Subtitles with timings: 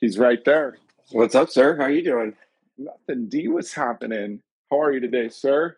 [0.00, 0.78] He's right there.
[1.10, 1.76] What's up, sir?
[1.76, 2.34] How are you doing?
[2.78, 3.28] Nothing.
[3.28, 4.40] D, what's happening?
[4.70, 5.76] How are you today, sir?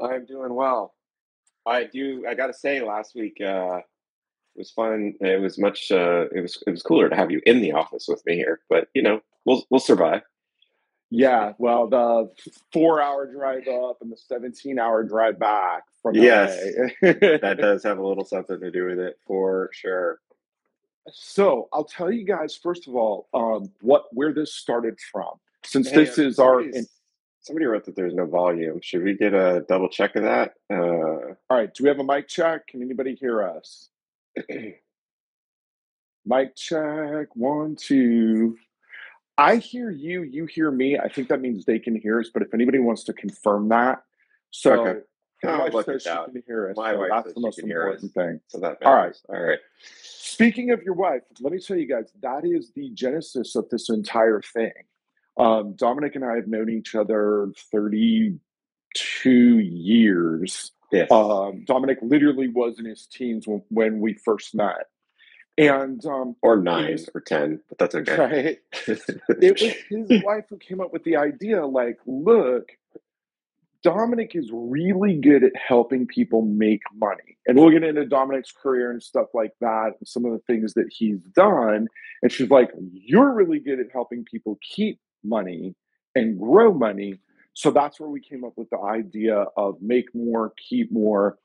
[0.00, 0.94] I'm doing well.
[1.66, 2.24] I do.
[2.28, 3.80] I got to say, last week uh,
[4.54, 5.14] was fun.
[5.20, 5.90] It was much.
[5.90, 6.62] Uh, it was.
[6.68, 8.60] It was cooler to have you in the office with me here.
[8.68, 10.22] But you know, we'll we'll survive.
[11.10, 11.54] Yeah.
[11.58, 12.30] Well, the
[12.72, 16.56] four-hour drive up and the seventeen-hour drive back from Yes,
[17.02, 20.20] that does have a little something to do with it for sure.
[21.12, 25.32] So I'll tell you guys first of all um, what where this started from.
[25.64, 26.86] Since this is our in,
[27.40, 28.80] somebody wrote that there's no volume.
[28.82, 30.54] Should we get a double check of that?
[30.72, 31.72] Uh, all right.
[31.74, 32.66] Do we have a mic check?
[32.68, 33.88] Can anybody hear us?
[36.26, 37.34] Mic check.
[37.34, 38.56] One, two.
[39.38, 40.98] I hear you, you hear me.
[40.98, 44.02] I think that means they can hear us, but if anybody wants to confirm that,
[44.50, 45.00] so okay.
[45.44, 47.40] my Oh, wife look says she can hear us, My so wife that's says the
[47.40, 48.40] she most can hear us, important thing.
[48.48, 49.02] so that All right.
[49.04, 49.22] matters.
[49.28, 49.58] All right.
[50.38, 53.90] Speaking of your wife, let me tell you guys, that is the genesis of this
[53.90, 54.70] entire thing.
[55.36, 58.38] Um, Dominic and I have known each other 32
[59.58, 60.70] years.
[60.92, 61.10] Yes.
[61.10, 64.86] Um, Dominic literally was in his teens when, when we first met.
[65.58, 68.16] And um, or nine was, or ten, but that's okay.
[68.16, 68.58] right?
[69.42, 72.68] It was his wife who came up with the idea like, look,
[73.82, 77.38] Dominic is really good at helping people make money.
[77.46, 80.74] And we'll get into Dominic's career and stuff like that and some of the things
[80.74, 81.86] that he's done.
[82.22, 85.74] And she's like, You're really good at helping people keep money
[86.14, 87.20] and grow money.
[87.54, 91.38] So that's where we came up with the idea of make more, keep more.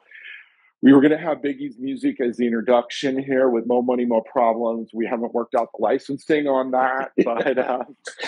[0.84, 4.20] We were going to have Biggie's music as the introduction here with Mo Money, Mo
[4.20, 4.90] Problems.
[4.94, 7.86] We haven't worked out the licensing on that, but uh,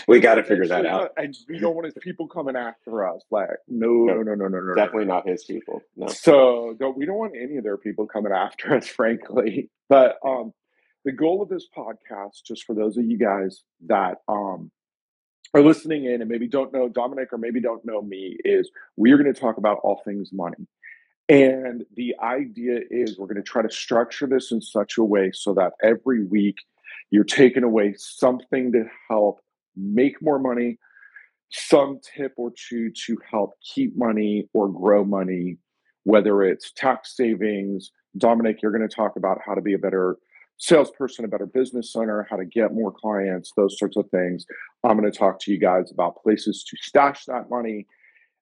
[0.07, 1.11] we got to figure that out.
[1.17, 3.21] and we don't want his people coming after us.
[3.29, 5.15] Like, no, No, no, no, no, no, definitely no.
[5.15, 5.81] not his people.
[5.97, 6.07] No.
[6.07, 9.69] So don't, we don't want any of their people coming after us, frankly.
[9.89, 10.53] But um,
[11.03, 14.71] the goal of this podcast, just for those of you guys that um,
[15.53, 19.11] are listening in and maybe don't know Dominic or maybe don't know me, is we
[19.11, 20.65] are going to talk about all things money.
[21.27, 25.31] And the idea is we're going to try to structure this in such a way
[25.33, 26.57] so that every week
[27.09, 29.39] you're taking away something to help
[29.75, 30.77] make more money,
[31.51, 35.57] some tip or two to help keep money or grow money,
[36.03, 37.91] whether it's tax savings.
[38.17, 40.17] Dominic, you're going to talk about how to be a better
[40.57, 44.45] salesperson, a better business owner, how to get more clients, those sorts of things.
[44.83, 47.87] I'm going to talk to you guys about places to stash that money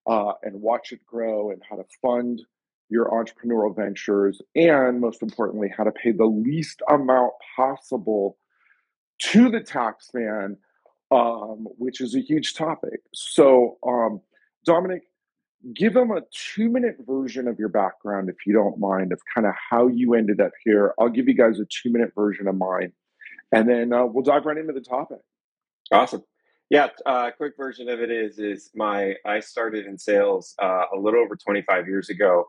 [0.06, 2.42] uh, and watch it grow and how to fund
[2.90, 4.42] your entrepreneurial ventures.
[4.56, 8.38] And most importantly, how to pay the least amount possible
[9.20, 10.58] to the tax man,
[11.12, 13.02] um, which is a huge topic.
[13.14, 14.22] So, um,
[14.66, 15.04] Dominic,
[15.74, 19.48] give them a two minute version of your background, if you don't mind, of kind
[19.48, 20.94] of how you ended up here.
[21.00, 22.92] I'll give you guys a two minute version of mine,
[23.52, 25.20] and then uh, we'll dive right into the topic.
[25.92, 26.24] Awesome.
[26.70, 30.98] Yeah, uh, quick version of it is is my I started in sales uh, a
[30.98, 32.46] little over 25 years ago.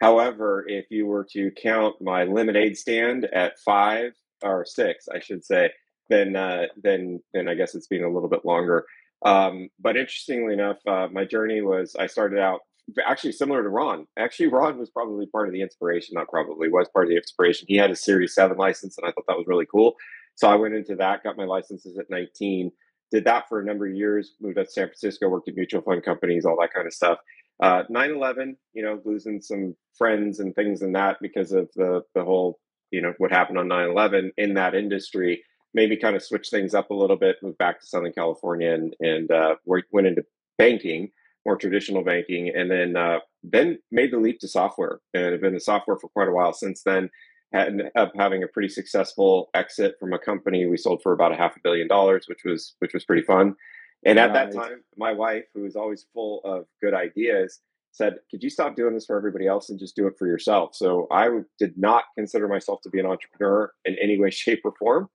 [0.00, 5.44] However, if you were to count my lemonade stand at five or six, I should
[5.44, 5.70] say,
[6.08, 8.84] then uh, then then I guess it's been a little bit longer.
[9.24, 12.60] Um, but interestingly enough, uh, my journey was I started out
[13.04, 14.06] actually similar to Ron.
[14.16, 17.66] Actually, Ron was probably part of the inspiration, not probably was part of the inspiration.
[17.68, 19.96] He had a Series Seven license, and I thought that was really cool.
[20.36, 22.70] So I went into that, got my licenses at 19
[23.10, 25.82] did that for a number of years moved out to san francisco worked at mutual
[25.82, 27.18] fund companies all that kind of stuff
[27.60, 32.24] uh, 9-11 you know losing some friends and things in that because of the the
[32.24, 32.58] whole
[32.90, 35.42] you know what happened on 9-11 in that industry
[35.74, 38.94] maybe kind of switch things up a little bit moved back to southern california and
[39.00, 40.24] and uh, went into
[40.56, 41.10] banking
[41.44, 45.54] more traditional banking and then uh, then made the leap to software and have been
[45.54, 47.08] in software for quite a while since then
[47.54, 51.36] ended up having a pretty successful exit from a company we sold for about a
[51.36, 53.54] half a billion dollars which was which was pretty fun
[54.04, 57.60] and at that time my wife who is always full of good ideas
[57.92, 60.74] said could you stop doing this for everybody else and just do it for yourself
[60.74, 61.28] so i
[61.58, 65.08] did not consider myself to be an entrepreneur in any way shape or form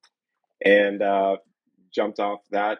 [0.65, 1.35] and uh,
[1.93, 2.79] jumped off that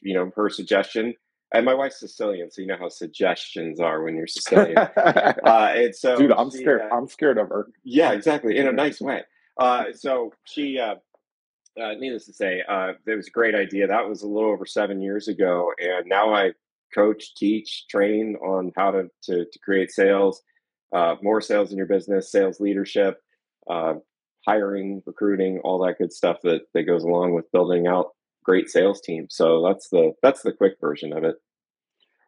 [0.00, 1.14] you know her suggestion
[1.52, 5.94] and my wife's sicilian so you know how suggestions are when you're sicilian uh, and
[5.94, 6.82] so Dude, I'm she, scared.
[6.82, 7.68] uh, I'm scared of her.
[7.84, 9.22] yeah, exactly, in a nice way.
[9.58, 10.78] Uh, so she,
[11.80, 13.86] uh, needless to say, uh, it was a great idea.
[13.86, 16.52] That was a little over seven years ago, and now I
[16.94, 20.42] coach, teach, train on how to to, to create sales,
[20.94, 23.20] uh, more sales in your business, sales leadership,
[23.68, 23.94] uh,
[24.46, 28.10] hiring, recruiting, all that good stuff that that goes along with building out
[28.44, 29.34] great sales teams.
[29.34, 31.36] So that's the that's the quick version of it.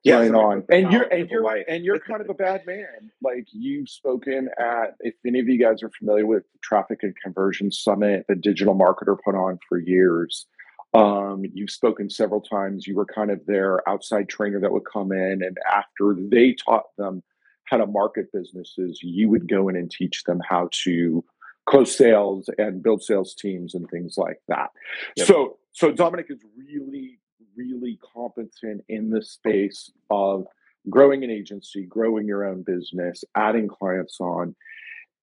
[0.07, 0.65] Yeah, right on.
[0.69, 1.65] And you're and you're wife.
[1.69, 3.11] and you're kind of a bad man.
[3.23, 7.73] Like you've spoken at if any of you guys are familiar with Traffic and Conversion
[7.73, 10.47] Summit, the digital marketer put on for years.
[10.95, 12.87] Um, you've spoken several times.
[12.87, 16.97] You were kind of their outside trainer that would come in, and after they taught
[16.97, 17.23] them
[17.65, 21.25] how to market businesses, you would go in and teach them how to
[21.69, 24.71] close sales and build sales teams and things like that.
[25.17, 25.27] Yep.
[25.27, 27.19] So, so Dominic is really,
[27.57, 30.47] really competent in the space of
[30.89, 34.55] growing an agency, growing your own business, adding clients on.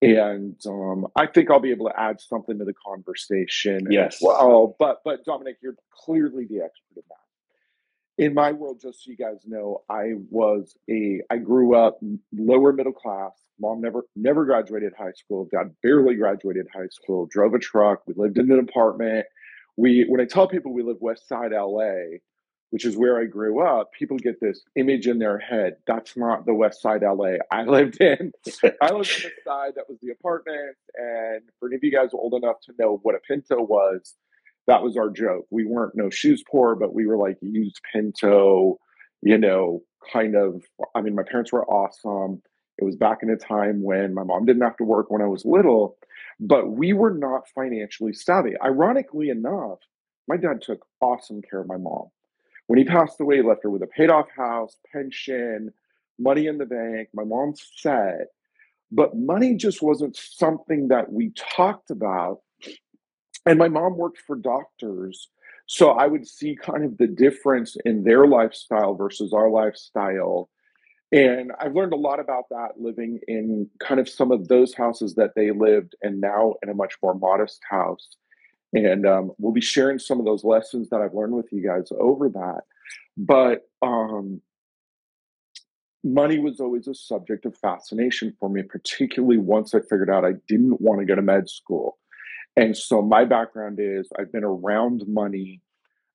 [0.02, 4.18] And um, I think I'll be able to add something to the conversation yes.
[4.22, 4.76] well.
[4.78, 7.24] But but Dominic, you're clearly the expert in that
[8.18, 12.00] in my world, just so you guys know, I was a I grew up
[12.32, 13.32] lower middle class.
[13.60, 15.48] Mom never never graduated high school.
[15.52, 17.28] Dad barely graduated high school.
[17.32, 18.02] Drove a truck.
[18.06, 19.26] We lived in an apartment.
[19.78, 22.18] We when I tell people we live West Side LA,
[22.70, 25.76] which is where I grew up, people get this image in their head.
[25.86, 28.32] That's not the West Side LA I lived in.
[28.82, 30.76] I lived in the side that was the apartment.
[30.96, 34.16] And for any of you guys old enough to know what a Pinto was,
[34.66, 35.46] that was our joke.
[35.52, 38.80] We weren't no shoes poor, but we were like used Pinto,
[39.22, 40.64] you know, kind of.
[40.96, 42.42] I mean, my parents were awesome.
[42.78, 45.28] It was back in a time when my mom didn't have to work when I
[45.28, 45.98] was little,
[46.40, 48.54] but we were not financially savvy.
[48.64, 49.80] Ironically enough,
[50.28, 52.08] my dad took awesome care of my mom.
[52.68, 55.72] When he passed away, he left her with a paid off house, pension,
[56.18, 57.10] money in the bank.
[57.14, 58.26] My mom said,
[58.92, 62.40] but money just wasn't something that we talked about
[63.46, 65.30] and my mom worked for doctors
[65.68, 70.50] so i would see kind of the difference in their lifestyle versus our lifestyle
[71.14, 75.16] and i've learned a lot about that living in kind of some of those houses
[75.16, 78.18] that they lived and now in a much more modest house
[78.74, 81.90] and um, we'll be sharing some of those lessons that i've learned with you guys
[82.00, 82.62] over that
[83.16, 84.42] but um,
[86.04, 90.34] money was always a subject of fascination for me particularly once i figured out i
[90.48, 91.98] didn't want to go to med school
[92.56, 95.62] and so my background is I've been around money.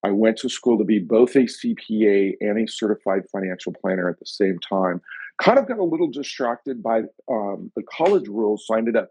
[0.04, 4.18] I went to school to be both a CPA and a certified financial planner at
[4.18, 5.00] the same time.
[5.40, 9.10] Kind of got a little distracted by um, the college rules, so I ended up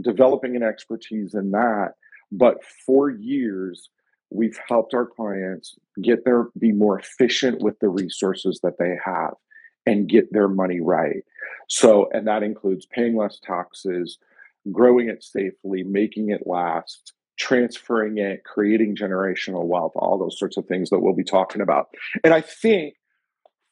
[0.00, 1.94] developing an expertise in that.
[2.32, 3.90] But for years,
[4.30, 9.34] we've helped our clients get their be more efficient with the resources that they have
[9.86, 11.24] and get their money right.
[11.68, 14.18] So, and that includes paying less taxes,
[14.70, 20.66] growing it safely, making it last, transferring it, creating generational wealth, all those sorts of
[20.66, 21.88] things that we'll be talking about.
[22.22, 22.94] And I think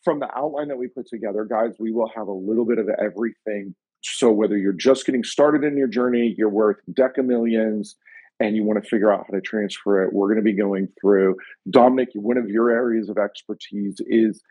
[0.02, 2.88] from the outline that we put together, guys, we will have a little bit of
[2.88, 3.74] everything.
[4.00, 7.96] So whether you're just getting started in your journey, you're worth deca millions,
[8.40, 10.88] and you want to figure out how to transfer it, we're going to be going
[10.98, 11.36] through.
[11.68, 14.42] Dominic, one of your areas of expertise is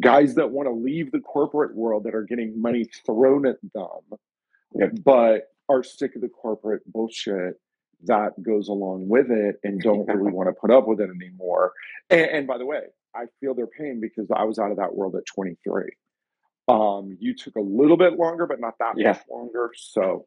[0.00, 4.90] guys that want to leave the corporate world that are getting money thrown at them,
[5.04, 7.60] but are sick of the corporate bullshit
[8.06, 11.72] that goes along with it and don't really want to put up with it anymore.
[12.10, 12.80] And, and, by the way,
[13.14, 15.84] I feel their pain because I was out of that world at 23.
[16.66, 19.12] Um, you took a little bit longer, but not that yeah.
[19.12, 19.72] much longer.
[19.76, 20.26] So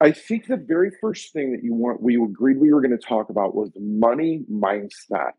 [0.00, 3.04] I think the very first thing that you want, we agreed we were going to
[3.04, 5.32] talk about was money mindset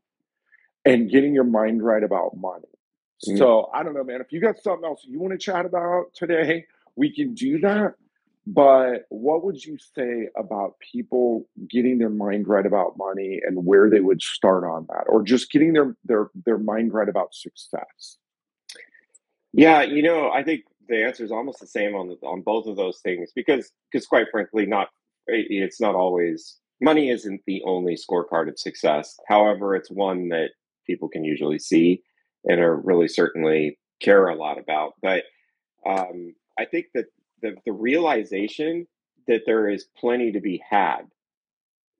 [0.84, 2.66] and getting your mind right about money.
[3.28, 3.38] Mm-hmm.
[3.38, 4.22] So I don't know, man.
[4.22, 6.66] If you got something else you want to chat about today,
[6.96, 7.96] we can do that.
[8.50, 13.90] But what would you say about people getting their mind right about money and where
[13.90, 18.18] they would start on that, or just getting their their their mind right about success?
[19.52, 22.78] Yeah, you know, I think the answer is almost the same on on both of
[22.78, 24.88] those things because because quite frankly, not
[25.28, 29.20] it's not always money isn't the only scorecard of success.
[29.28, 30.52] However, it's one that
[30.86, 32.02] people can usually see
[32.46, 34.94] and are really certainly care a lot about.
[35.02, 35.24] But
[35.86, 37.08] um, I think that
[37.42, 38.88] the, the realization
[39.28, 41.02] that there is plenty to be had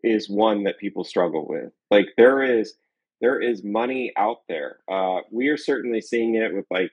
[0.04, 1.72] is one that people struggle with.
[1.92, 2.76] Like there is
[3.20, 4.78] there is money out there.
[4.90, 6.92] Uh, we are certainly seeing it with like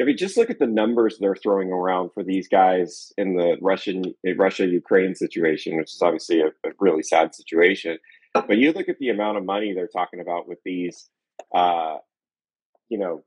[0.00, 3.58] I mean, just look at the numbers they're throwing around for these guys in the
[3.60, 7.98] Russian Russia Ukraine situation, which is obviously a, a, really sad situation.
[8.32, 11.10] But you look at the amount of money they're talking about with these,
[11.54, 11.96] uh,
[12.88, 13.22] you know,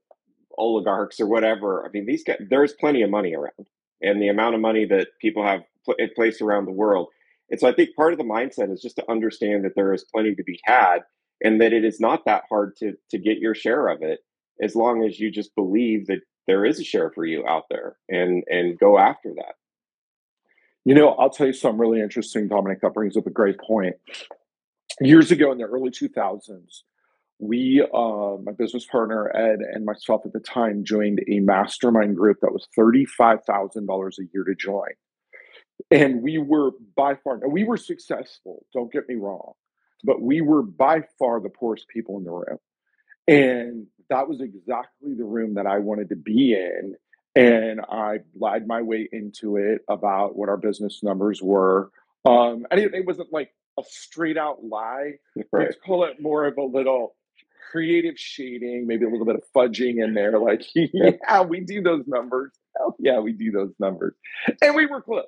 [0.58, 1.86] oligarchs or whatever.
[1.86, 2.38] I mean, these guys.
[2.50, 3.68] There's plenty of money around
[4.02, 7.08] and the amount of money that people have pl- eh, placed around the world.
[7.50, 10.06] And so I think part of the mindset is just to understand that there is
[10.14, 11.00] plenty to be had
[11.44, 14.20] and that it is not that hard to to get your share of it
[14.62, 17.98] as long as you just believe that there is a share for you out there
[18.10, 19.56] and and go after that.
[20.86, 22.82] You know, I'll tell you something really interesting, Dominic.
[22.82, 23.96] That brings up a great point.
[25.02, 26.84] Years ago in the early 2000s,
[27.40, 32.38] we, uh, my business partner Ed and myself at the time, joined a mastermind group
[32.42, 34.92] that was thirty-five thousand dollars a year to join,
[35.92, 38.66] and we were by far we were successful.
[38.74, 39.54] Don't get me wrong,
[40.04, 42.60] but we were by far the poorest people in the room.
[43.28, 46.96] And that was exactly the room that I wanted to be in.
[47.36, 51.90] And I lied my way into it about what our business numbers were.
[52.24, 53.50] Um, and it, it wasn't like
[53.80, 55.14] a straight out lie.
[55.52, 55.66] Right.
[55.66, 57.16] Let's call it more of a little
[57.76, 60.40] creative shading, maybe a little bit of fudging in there.
[60.40, 62.54] Like, yeah, we do those numbers.
[62.78, 64.14] Hell yeah, we do those numbers.
[64.62, 65.26] And we were close.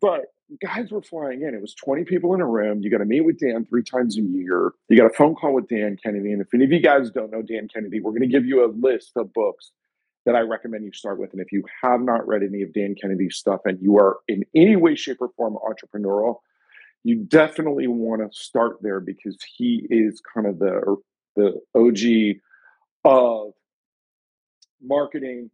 [0.00, 0.22] But
[0.64, 1.54] guys were flying in.
[1.54, 2.80] It was 20 people in a room.
[2.80, 4.72] You got to meet with Dan three times a year.
[4.88, 6.32] You got a phone call with Dan Kennedy.
[6.32, 8.64] And if any of you guys don't know Dan Kennedy, we're going to give you
[8.64, 9.72] a list of books
[10.24, 11.32] that I recommend you start with.
[11.32, 14.44] And if you have not read any of Dan Kennedy's stuff and you are in
[14.54, 16.36] any way, shape, or form entrepreneurial,
[17.02, 20.96] you definitely want to start there because he is kind of the
[21.36, 22.40] the OG
[23.04, 23.52] of
[24.82, 25.50] marketing,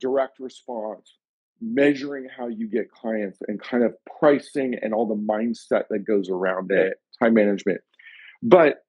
[0.00, 1.16] direct response,
[1.60, 6.28] measuring how you get clients, and kind of pricing and all the mindset that goes
[6.28, 7.80] around it, time management.
[8.42, 8.84] But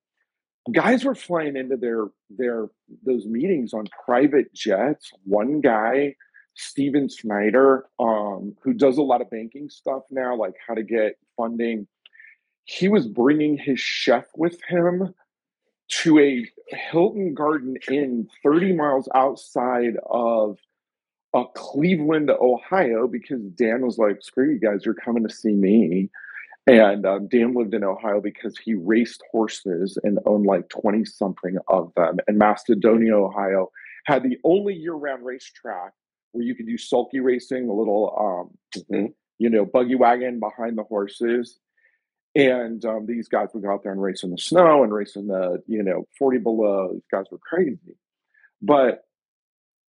[0.72, 2.68] guys were flying into their their
[3.06, 5.12] those meetings on private jets.
[5.24, 6.16] One guy,
[6.56, 11.18] Steven Snyder, um, who does a lot of banking stuff now, like how to get
[11.38, 11.88] funding.
[12.66, 15.14] He was bringing his chef with him
[15.90, 20.58] to a Hilton Garden Inn 30 miles outside of
[21.34, 26.10] uh, Cleveland, Ohio, because Dan was like, screw you guys, you're coming to see me.
[26.68, 31.58] And um, Dan lived in Ohio because he raced horses and owned like 20 something
[31.68, 32.18] of them.
[32.28, 33.72] And Macedonia, Ohio
[34.06, 35.94] had the only year round racetrack
[36.32, 39.08] where you could do sulky racing, a little, um, mm-hmm.
[39.40, 41.58] you know, buggy wagon behind the horses.
[42.36, 45.16] And um, these guys would go out there and race in the snow and race
[45.16, 46.92] in the, you know, 40 below.
[46.94, 47.98] These guys were crazy.
[48.62, 49.04] But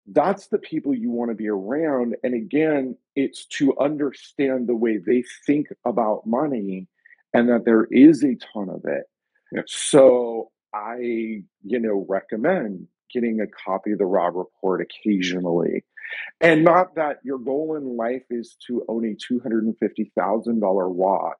[0.07, 2.17] that's the people you want to be around.
[2.23, 6.89] And again, it's to understand the way they think about money
[7.35, 9.05] and that there is a ton of it.
[9.53, 9.63] Yeah.
[9.67, 11.45] So I, you
[11.81, 15.85] know, recommend getting a copy of the Robb Report occasionally.
[16.41, 21.37] And not that your goal in life is to own a $250,000 watch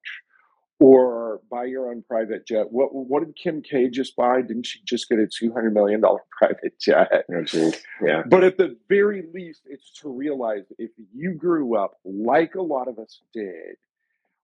[0.81, 2.73] or buy your own private jet.
[2.73, 4.43] What what did Kim K just buy?
[4.43, 7.27] Didn't she just get a two hundred million dollar private jet?
[7.33, 7.73] Oh,
[8.03, 8.23] yeah.
[8.27, 12.89] But at the very least, it's to realize if you grew up like a lot
[12.89, 13.77] of us did,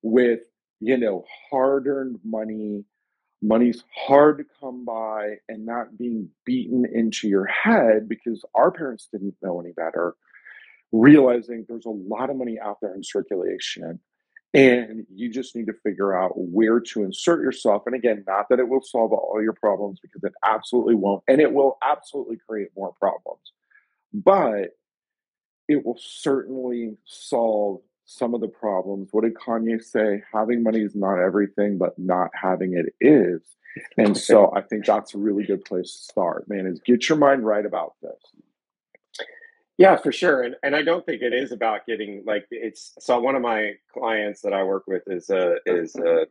[0.02, 0.40] with
[0.81, 2.85] you know hard earned money,
[3.43, 9.09] money's hard to come by, and not being beaten into your head because our parents
[9.11, 10.14] didn't know any better.
[10.93, 14.00] Realizing there's a lot of money out there in circulation
[14.56, 17.82] and you just need to figure out where to insert yourself.
[17.84, 21.22] And again, not that it will solve all your problems because it absolutely won't.
[21.28, 23.52] And it will absolutely create more problems.
[24.14, 24.76] But
[25.68, 29.08] it will certainly solve some of the problems.
[29.12, 30.22] What did Kanye say?
[30.32, 33.42] Having money is not everything, but not having it is.
[33.98, 37.18] And so I think that's a really good place to start, man, is get your
[37.18, 38.32] mind right about this.
[39.78, 40.42] Yeah, for sure.
[40.42, 43.73] And and I don't think it is about getting like it's so one of my
[43.92, 46.26] clients that I work with is a is a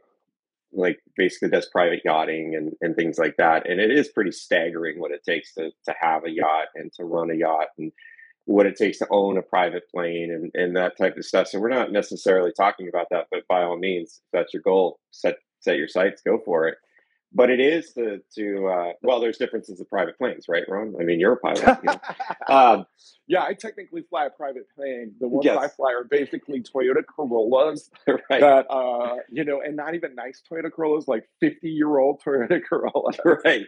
[0.73, 3.69] like basically does private yachting and, and things like that.
[3.69, 7.05] And it is pretty staggering what it takes to to have a yacht and to
[7.05, 7.91] run a yacht and
[8.45, 11.47] what it takes to own a private plane and, and that type of stuff.
[11.47, 14.99] So we're not necessarily talking about that, but by all means, if that's your goal,
[15.11, 16.77] set set your sights, go for it
[17.35, 20.95] but it is to to uh, well, there's differences of private planes, right, Ron?
[20.99, 21.79] I mean, you're a pilot.
[21.83, 21.99] You know?
[22.55, 22.85] um,
[23.27, 25.13] yeah, I technically fly a private plane.
[25.19, 25.57] The ones yes.
[25.57, 28.39] I fly are basically Toyota Corollas, right?
[28.39, 32.61] That uh, you know, and not even nice Toyota Corollas, like 50 year old Toyota
[32.63, 33.11] Corolla,
[33.43, 33.65] right?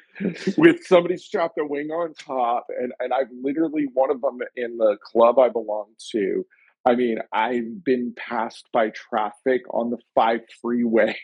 [0.57, 4.77] With somebody strapped a wing on top, and and I've literally one of them in
[4.77, 6.45] the club I belong to.
[6.85, 11.17] I mean, I've been passed by traffic on the five freeway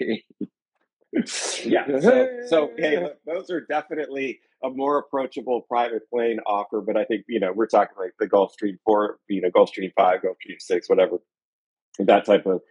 [1.65, 1.85] yeah.
[1.99, 6.81] So, so hey, those are definitely a more approachable private plane offer.
[6.81, 10.21] But I think you know we're talking like the Gulfstream Four, you know, Gulfstream Five,
[10.21, 11.17] Gulfstream Six, whatever,
[11.99, 12.61] that type of,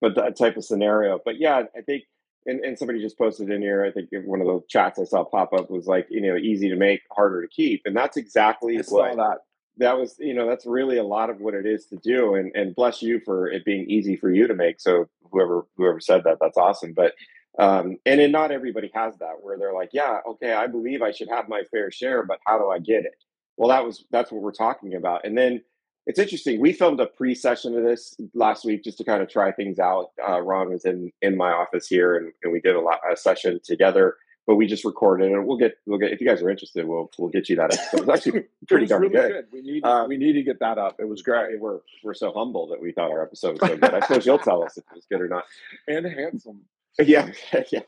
[0.00, 1.20] but that type of scenario.
[1.24, 2.04] But yeah, I think.
[2.44, 3.84] And, and somebody just posted in here.
[3.84, 6.68] I think one of the chats I saw pop up was like, you know, easy
[6.70, 9.38] to make, harder to keep, and that's exactly what that
[9.78, 12.54] that was you know that's really a lot of what it is to do and
[12.54, 16.22] and bless you for it being easy for you to make so whoever whoever said
[16.24, 17.14] that that's awesome but
[17.58, 21.12] um, and then not everybody has that where they're like, yeah, okay, I believe I
[21.12, 23.24] should have my fair share, but how do I get it?
[23.56, 25.26] Well, that was that's what we're talking about.
[25.26, 25.62] And then
[26.06, 26.60] it's interesting.
[26.60, 30.10] We filmed a pre-session of this last week just to kind of try things out.
[30.26, 33.16] Uh, Ron was in in my office here, and, and we did a, lot, a
[33.16, 34.16] session together.
[34.44, 37.10] But we just recorded, and we'll get we'll get if you guys are interested, we'll
[37.18, 38.00] we'll get you that episode.
[38.00, 39.32] It's actually pretty darn really good.
[39.32, 39.46] good.
[39.52, 40.96] We need uh, we need to get that up.
[40.98, 41.60] It was great.
[41.60, 43.94] We're we're so humble that we thought our episode was so good.
[43.94, 45.44] I suppose you'll tell us if it was good or not.
[45.86, 46.62] And handsome.
[47.04, 47.30] Yeah,
[47.72, 47.80] yeah.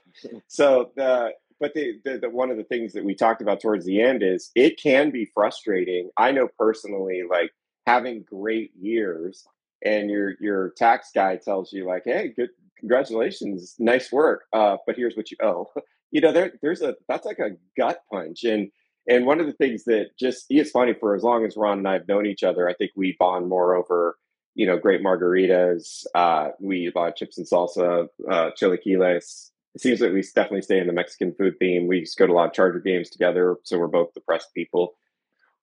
[0.48, 3.86] So the but the, the, the one of the things that we talked about towards
[3.86, 6.10] the end is it can be frustrating.
[6.16, 7.50] I know personally, like
[7.86, 9.46] having great years,
[9.84, 14.96] and your your tax guy tells you like, "Hey, good, congratulations, nice work, uh, but
[14.96, 15.68] here's what you owe."
[16.10, 18.70] You know, there there's a that's like a gut punch, and
[19.08, 21.88] and one of the things that just it's funny for as long as Ron and
[21.88, 24.16] I have known each other, I think we bond more over
[24.54, 26.06] you know great margaritas.
[26.14, 30.86] Uh, we bought chips and salsa, uh, chilaquiles it seems like we definitely stay in
[30.86, 31.88] the Mexican food theme.
[31.88, 34.94] We just go to a lot of Charger games together, so we're both depressed people.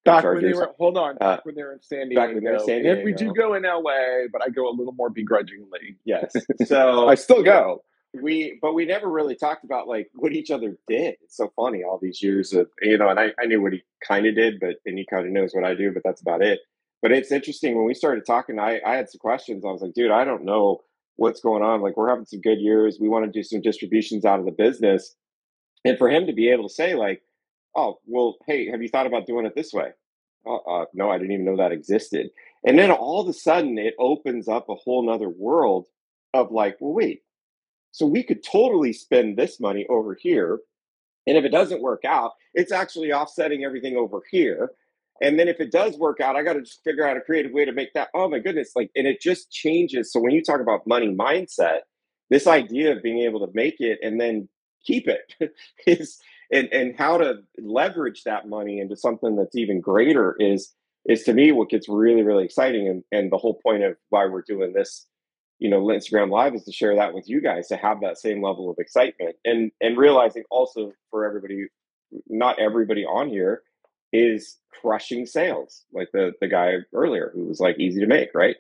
[0.04, 2.22] Back when they were, hold on, back uh, when they were in San Diego.
[2.22, 3.06] Back when they were San Diego.
[3.06, 5.98] We do go in LA, but I go a little more begrudgingly.
[6.04, 6.36] Yes.
[6.66, 7.84] So I still go.
[8.22, 11.16] We, but we never really talked about like what each other did.
[11.22, 13.84] It's so funny all these years of, you know, and I, I knew what he
[14.06, 16.42] kind of did, but, and he kind of knows what I do, but that's about
[16.42, 16.60] it.
[17.02, 19.66] But it's interesting when we started talking, I, I had some questions.
[19.66, 20.82] I was like, dude, I don't know
[21.16, 21.82] what's going on.
[21.82, 22.98] Like we're having some good years.
[23.00, 25.16] We want to do some distributions out of the business.
[25.84, 27.24] And for him to be able to say like,
[27.76, 29.92] oh, well, hey, have you thought about doing it this way?
[30.46, 32.30] Uh, uh, no, I didn't even know that existed.
[32.66, 35.88] And then all of a sudden it opens up a whole nother world
[36.34, 37.24] of like, well, wait,
[37.92, 40.60] so we could totally spend this money over here.
[41.28, 44.72] And if it doesn't work out, it's actually offsetting everything over here.
[45.22, 47.52] And then if it does work out, I got to just figure out a creative
[47.52, 48.10] way to make that.
[48.16, 48.72] Oh my goodness.
[48.76, 50.12] Like, and it just changes.
[50.12, 51.82] So when you talk about money mindset,
[52.32, 54.50] this idea of being able to make it and then
[54.84, 55.36] keep it
[55.88, 56.18] is,
[56.52, 60.74] and, and how to leverage that money into something that's even greater is,
[61.06, 62.88] is to me what gets really, really exciting.
[62.88, 65.06] And, and the whole point of why we're doing this,
[65.60, 68.42] you know, Instagram live is to share that with you guys to have that same
[68.42, 71.68] level of excitement and, and realizing also for everybody,
[72.28, 73.62] not everybody on here
[74.14, 78.56] is crushing sales, like the the guy earlier who was like easy to make, right?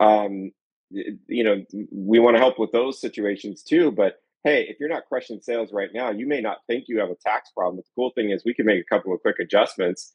[0.00, 0.52] Um,
[0.90, 3.90] you know, we want to help with those situations too.
[3.90, 7.10] But hey, if you're not crushing sales right now, you may not think you have
[7.10, 7.76] a tax problem.
[7.76, 10.14] But the cool thing is we can make a couple of quick adjustments.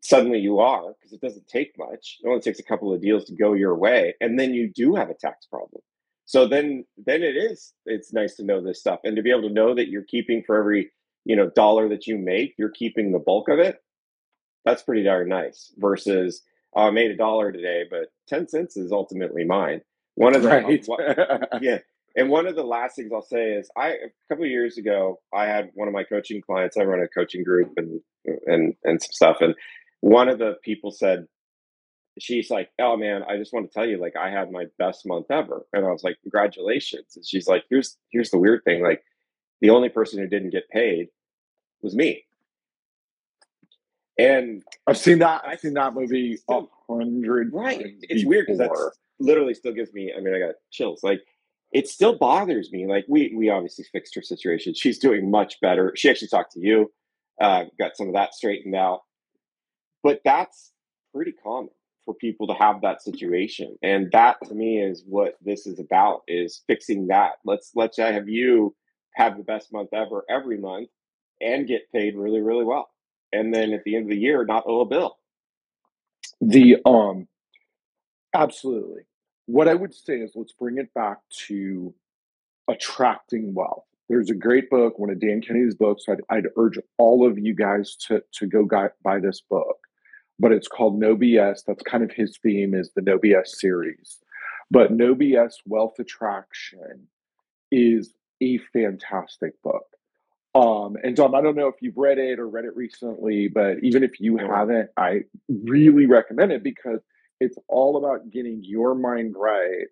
[0.00, 2.18] Suddenly you are because it doesn't take much.
[2.22, 4.94] It only takes a couple of deals to go your way, and then you do
[4.94, 5.82] have a tax problem.
[6.24, 7.74] So then, then it is.
[7.84, 10.42] It's nice to know this stuff and to be able to know that you're keeping
[10.46, 10.90] for every
[11.24, 13.76] you know dollar that you make you're keeping the bulk of it
[14.64, 16.42] that's pretty darn nice versus
[16.74, 19.80] oh, i made a dollar today but 10 cents is ultimately mine.
[20.14, 20.86] One of the right.
[21.62, 21.78] yeah
[22.16, 25.20] and one of the last things i'll say is i a couple of years ago
[25.32, 28.00] i had one of my coaching clients i run a coaching group and
[28.46, 29.54] and and some stuff and
[30.00, 31.26] one of the people said
[32.18, 35.06] she's like oh man i just want to tell you like i had my best
[35.06, 35.64] month ever.
[35.72, 37.16] And i was like congratulations.
[37.16, 39.02] And she's like here's here's the weird thing like
[39.62, 41.08] the only person who didn't get paid
[41.80, 42.24] was me.
[44.18, 45.42] And I've seen that.
[45.46, 47.54] I've seen that movie a hundred.
[47.54, 47.94] Right.
[48.02, 48.70] It's weird because that
[49.18, 50.12] literally still gives me.
[50.14, 51.02] I mean, I got chills.
[51.02, 51.22] Like
[51.72, 52.86] it still bothers me.
[52.86, 54.74] Like we we obviously fixed her situation.
[54.74, 55.92] She's doing much better.
[55.96, 56.92] She actually talked to you.
[57.40, 59.00] Uh, got some of that straightened out.
[60.02, 60.72] But that's
[61.14, 61.70] pretty common
[62.04, 66.22] for people to have that situation, and that to me is what this is about:
[66.28, 67.34] is fixing that.
[67.44, 68.74] Let's let's have you
[69.14, 70.88] have the best month ever every month
[71.40, 72.90] and get paid really, really well.
[73.32, 75.18] And then at the end of the year, not owe a bill.
[76.40, 77.28] The um
[78.34, 79.02] absolutely.
[79.46, 81.94] What I would say is let's bring it back to
[82.68, 83.84] attracting wealth.
[84.08, 86.04] There's a great book, one of Dan Kennedy's books.
[86.08, 88.68] I'd, I'd urge all of you guys to to go
[89.02, 89.78] buy this book,
[90.38, 91.60] but it's called No BS.
[91.66, 94.18] That's kind of his theme is the No BS series.
[94.70, 97.08] But No BS Wealth Attraction
[97.70, 99.86] is a fantastic book.
[100.54, 103.78] Um, and Dom, I don't know if you've read it or read it recently, but
[103.82, 107.00] even if you haven't, I really recommend it because
[107.40, 109.86] it's all about getting your mind right.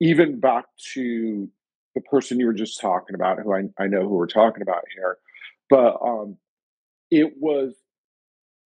[0.00, 1.48] Even back to
[1.94, 4.84] the person you were just talking about, who I, I know who we're talking about
[4.94, 5.16] here,
[5.70, 6.36] but um,
[7.10, 7.74] it was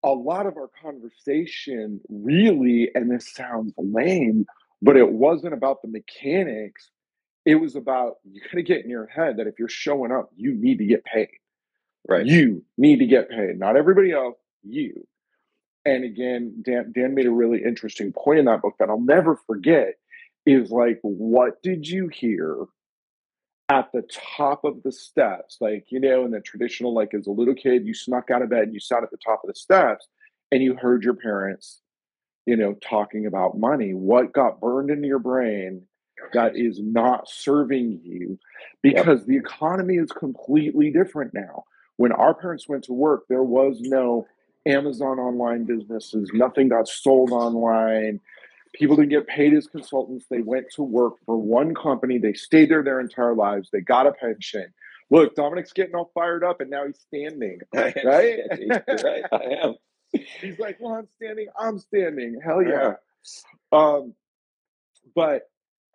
[0.04, 4.46] a lot of our conversation really, and this sounds lame,
[4.82, 6.90] but it wasn't about the mechanics
[7.46, 10.30] it was about you got to get in your head that if you're showing up,
[10.36, 11.30] you need to get paid.
[12.08, 12.26] Right.
[12.26, 15.08] You need to get paid, not everybody else, you.
[15.86, 19.40] And again, Dan, Dan made a really interesting point in that book that I'll never
[19.48, 19.96] forget
[20.46, 22.66] is like, what did you hear
[23.70, 24.04] at the
[24.38, 25.58] top of the steps?
[25.62, 28.50] Like, you know, in the traditional, like as a little kid, you snuck out of
[28.50, 30.08] bed and you sat at the top of the steps
[30.52, 31.82] and you heard your parents,
[32.46, 33.94] you know, talking about money.
[33.94, 35.84] What got burned into your brain
[36.34, 38.40] that is not serving you
[38.82, 39.28] because yep.
[39.28, 41.64] the economy is completely different now.
[41.98, 44.28] When our parents went to work, there was no
[44.66, 48.20] Amazon online businesses, nothing got sold online.
[48.74, 50.26] People didn't get paid as consultants.
[50.30, 52.18] They went to work for one company.
[52.18, 53.70] They stayed there their entire lives.
[53.72, 54.74] They got a pension.
[55.10, 57.60] Look, Dominic's getting all fired up, and now he's standing.
[57.74, 57.98] Right?
[58.06, 59.24] right.
[59.32, 59.76] I am.
[60.40, 61.48] He's like, "Well, I'm standing.
[61.60, 62.40] I'm standing.
[62.44, 62.94] Hell yeah!"
[63.74, 64.14] Um,
[65.16, 65.51] but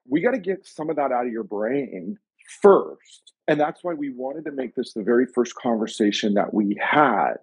[0.08, 2.18] we got to get some of that out of your brain
[2.60, 6.76] first, and that's why we wanted to make this the very first conversation that we
[6.80, 7.34] had.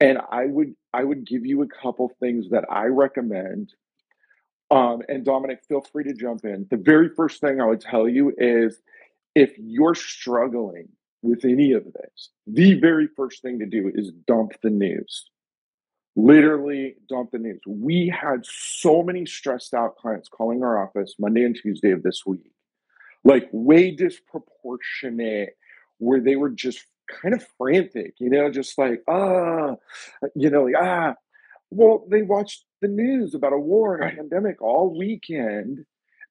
[0.00, 3.72] And I would I would give you a couple things that I recommend.
[4.70, 6.66] Um, and Dominic, feel free to jump in.
[6.70, 8.78] The very first thing I would tell you is
[9.34, 10.88] if you're struggling
[11.20, 15.30] with any of this, the very first thing to do is dump the news.
[16.14, 17.60] Literally dump the news.
[17.66, 22.22] We had so many stressed out clients calling our office Monday and Tuesday of this
[22.26, 22.52] week,
[23.24, 25.56] like way disproportionate,
[25.98, 26.84] where they were just
[27.22, 29.76] kind of frantic, you know, just like, ah,
[30.34, 31.14] you know, like, ah.
[31.70, 35.86] Well, they watched the news about a war and a pandemic all weekend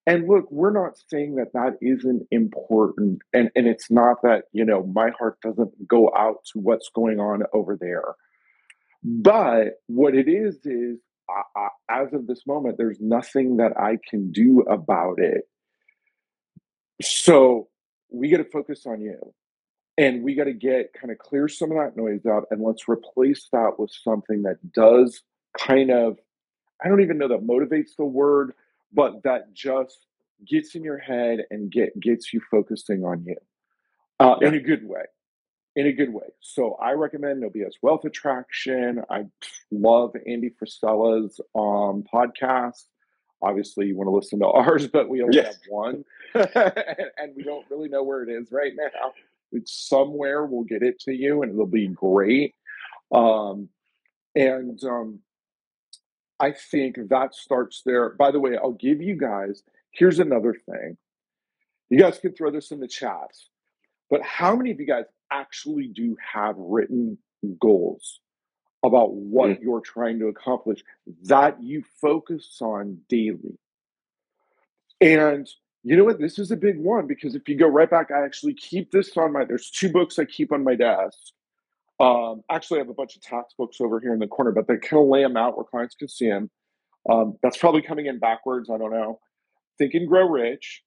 [0.07, 3.21] and look, we're not saying that that isn't important.
[3.33, 7.19] And, and it's not that, you know, my heart doesn't go out to what's going
[7.19, 8.15] on over there.
[9.03, 13.97] But what it is, is I, I, as of this moment, there's nothing that I
[14.09, 15.47] can do about it.
[17.01, 17.67] So
[18.11, 19.33] we got to focus on you.
[19.97, 22.87] And we got to get kind of clear some of that noise out and let's
[22.87, 25.21] replace that with something that does
[25.57, 26.17] kind of,
[26.83, 28.53] I don't even know that motivates the word,
[28.93, 30.05] but that just
[30.47, 33.35] gets in your head and get gets you focusing on you
[34.19, 34.47] uh, yeah.
[34.47, 35.03] in a good way
[35.75, 39.25] in a good way so i recommend no bs wealth attraction i
[39.71, 42.85] love andy frisella's um, podcast
[43.41, 45.45] obviously you want to listen to ours but we only yes.
[45.45, 46.03] have one
[46.33, 49.11] and we don't really know where it is right now
[49.51, 52.55] it's somewhere we'll get it to you and it'll be great
[53.11, 53.67] um,
[54.35, 55.19] and um,
[56.41, 58.09] I think that starts there.
[58.09, 60.97] By the way, I'll give you guys, here's another thing.
[61.89, 63.49] You guys can throw this in the chats,
[64.09, 67.17] but how many of you guys actually do have written
[67.59, 68.19] goals
[68.83, 69.61] about what mm.
[69.61, 70.83] you're trying to accomplish
[71.23, 73.57] that you focus on daily?
[74.99, 75.47] And
[75.83, 76.19] you know what?
[76.19, 79.15] This is a big one because if you go right back, I actually keep this
[79.17, 81.17] on my, there's two books I keep on my desk.
[81.99, 84.67] Um, actually, I have a bunch of tax books over here in the corner, but
[84.67, 86.49] they kind of lay them out where clients can see them.
[87.09, 88.69] Um, that's probably coming in backwards.
[88.69, 89.19] I don't know.
[89.77, 90.83] Think and Grow Rich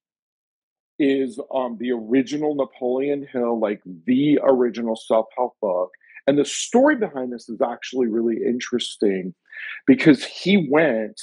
[0.99, 5.91] is um, the original Napoleon Hill, like the original self help book.
[6.27, 9.35] And the story behind this is actually really interesting
[9.87, 11.21] because he went,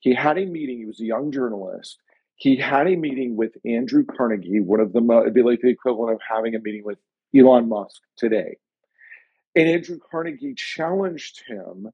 [0.00, 1.98] he had a meeting, he was a young journalist.
[2.36, 6.14] He had a meeting with Andrew Carnegie, one of the, it'd be like the equivalent
[6.14, 6.98] of having a meeting with
[7.34, 8.56] Elon Musk today.
[9.54, 11.88] And Andrew Carnegie challenged him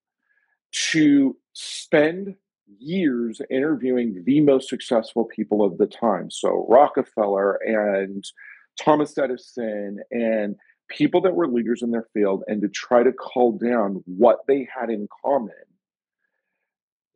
[0.91, 2.35] to spend
[2.79, 6.31] years interviewing the most successful people of the time.
[6.31, 8.25] So Rockefeller and
[8.79, 10.57] Thomas Edison and
[10.88, 14.67] people that were leaders in their field and to try to call down what they
[14.75, 15.53] had in common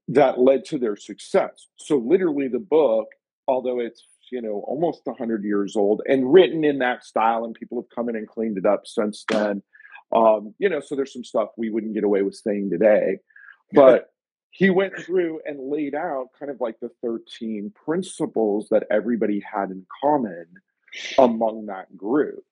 [0.08, 1.68] that led to their success.
[1.76, 3.06] So literally the book,
[3.48, 7.78] although it's you know almost 100 years old and written in that style and people
[7.78, 9.62] have come in and cleaned it up since then
[10.14, 13.18] um, you know, so there's some stuff we wouldn't get away with saying today.
[13.72, 14.11] But
[14.52, 19.70] he went through and laid out kind of like the 13 principles that everybody had
[19.70, 20.46] in common
[21.18, 22.44] among that group.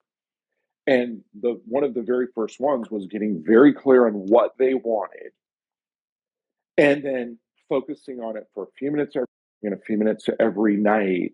[0.87, 4.73] And the one of the very first ones was getting very clear on what they
[4.73, 5.31] wanted
[6.75, 7.37] and then
[7.69, 9.27] focusing on it for a few minutes every
[9.63, 11.33] a few minutes every night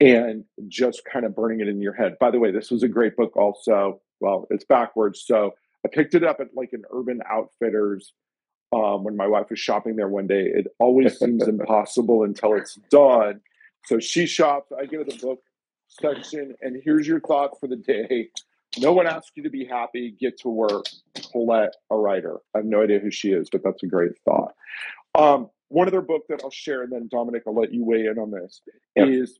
[0.00, 2.16] and just kind of burning it in your head.
[2.18, 4.00] By the way, this was a great book also.
[4.18, 5.22] Well, it's backwards.
[5.24, 5.54] So
[5.86, 8.12] I picked it up at like an Urban Outfitters
[8.72, 10.42] um, when my wife was shopping there one day.
[10.42, 13.40] It always seems impossible until it's done.
[13.86, 14.72] So she shops.
[14.78, 15.42] I go to the book
[15.88, 18.28] section, and here's your thought for the day.
[18.78, 20.14] No one asked you to be happy.
[20.20, 20.86] Get to work.
[21.32, 22.38] Colette, a writer.
[22.54, 24.54] I have no idea who she is, but that's a great thought.
[25.14, 28.18] Um, one other book that I'll share, and then Dominic, I'll let you weigh in
[28.18, 28.60] on this,
[28.94, 29.08] yep.
[29.08, 29.38] is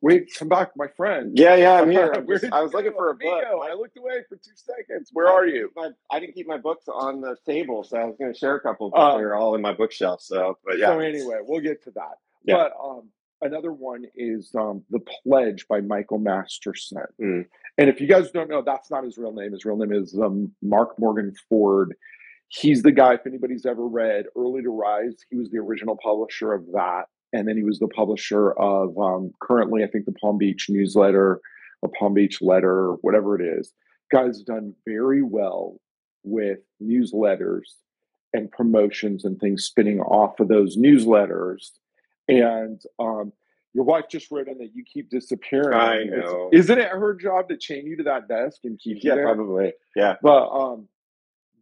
[0.00, 1.36] Wait, come back, my friend.
[1.36, 2.12] Yeah, yeah, I'm here.
[2.14, 3.44] I'm just, I was looking for a book.
[3.44, 5.10] I looked away for two seconds.
[5.12, 5.70] Where are you?
[5.74, 8.54] My, I didn't keep my books on the table, so I was going to share
[8.54, 10.22] a couple, but uh, they're all in my bookshelf.
[10.22, 10.88] So, but yeah.
[10.88, 12.18] So anyway, we'll get to that.
[12.44, 12.54] Yeah.
[12.54, 13.08] But um,
[13.42, 17.02] another one is um, the Pledge by Michael Masterson.
[17.20, 17.46] Mm.
[17.76, 19.52] And if you guys don't know, that's not his real name.
[19.52, 21.94] His real name is um, Mark Morgan Ford.
[22.48, 23.14] He's the guy.
[23.14, 27.46] If anybody's ever read Early to Rise, he was the original publisher of that and
[27.46, 31.40] then he was the publisher of um, currently, I think, the Palm Beach newsletter
[31.82, 33.72] or Palm Beach letter, whatever it is.
[34.10, 35.80] Guy's done very well
[36.24, 37.64] with newsletters
[38.32, 41.70] and promotions and things spinning off of those newsletters.
[42.26, 43.32] And um,
[43.74, 45.78] your wife just wrote in that you keep disappearing.
[45.78, 46.48] I know.
[46.52, 49.14] It's, isn't it her job to chain you to that desk and keep you Yeah,
[49.16, 49.24] there?
[49.26, 49.72] probably.
[49.94, 50.16] Yeah.
[50.22, 50.88] But um,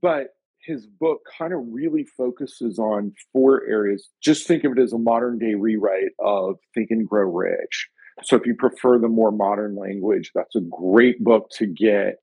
[0.01, 0.36] but
[0.67, 4.09] his book kind of really focuses on four areas.
[4.23, 7.89] Just think of it as a modern day rewrite of Think and Grow Rich.
[8.23, 12.17] So if you prefer the more modern language, that's a great book to get.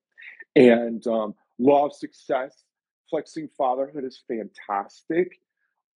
[0.56, 2.64] And um, Law of Success,
[3.10, 5.30] Flexing Fatherhood is fantastic.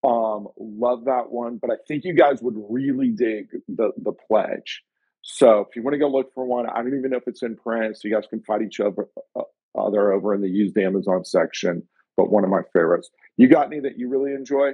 [0.03, 4.83] Um, love that one, but I think you guys would really dig the the pledge.
[5.23, 7.43] So if you want to go look for one, I don't even know if it's
[7.43, 9.41] in print, so you guys can fight each other uh,
[9.77, 11.83] other over in the used Amazon section.
[12.17, 13.09] But one of my favorites.
[13.37, 14.71] You got any that you really enjoy?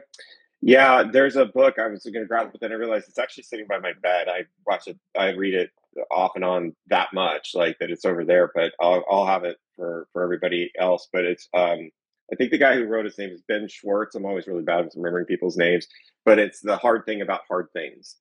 [0.62, 3.43] Yeah, there's a book I was going to grab, but then I realized it's actually
[3.43, 4.29] sitting by my bed.
[4.29, 5.71] I watch it, I read it
[6.10, 8.49] off and on that much, like that it's over there.
[8.56, 11.10] But I'll, I'll have it for for everybody else.
[11.12, 11.91] But it's, um,
[12.32, 14.15] I think the guy who wrote his name is Ben Schwartz.
[14.15, 15.86] I'm always really bad with remembering people's names,
[16.23, 18.15] but it's the hard thing about hard things.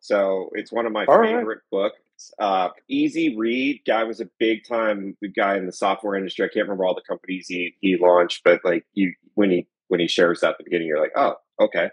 [0.00, 1.36] So it's one of my All right.
[1.36, 1.96] favorite books.
[2.38, 3.80] Uh, easy read.
[3.86, 6.44] Guy was a big time guy in the software industry.
[6.44, 10.00] I can't remember all the companies he he launched, but like you when he when
[10.00, 11.90] he shares that at the beginning, you're like, oh, okay.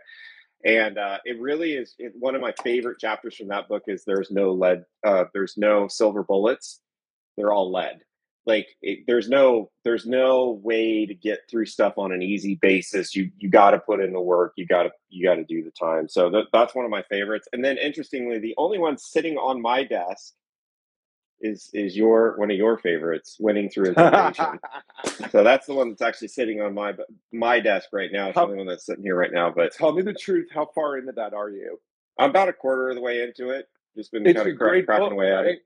[0.65, 4.03] And uh, it really is it, one of my favorite chapters from that book is
[4.05, 6.81] there's no lead, uh, there's no silver bullets.
[7.37, 7.99] They're all lead.
[8.45, 13.15] Like it, there's no there's no way to get through stuff on an easy basis.
[13.15, 14.54] You you got to put in the work.
[14.56, 16.08] You got to you got to do the time.
[16.10, 17.47] So that, that's one of my favorites.
[17.54, 20.34] And then interestingly, the only one sitting on my desk
[21.41, 24.60] is is your one of your favorites, winning through intimidation.
[25.30, 26.93] so that's the one that's actually sitting on my
[27.32, 28.28] my desk right now.
[28.28, 29.52] It's the How- only one that's sitting here right now.
[29.52, 30.47] But Tell me the truth.
[30.54, 31.80] How far into that are you?
[32.17, 33.67] I'm about a quarter of the way into it.
[33.95, 35.47] Just been It's kind of great cracking book, away at right?
[35.47, 35.60] it.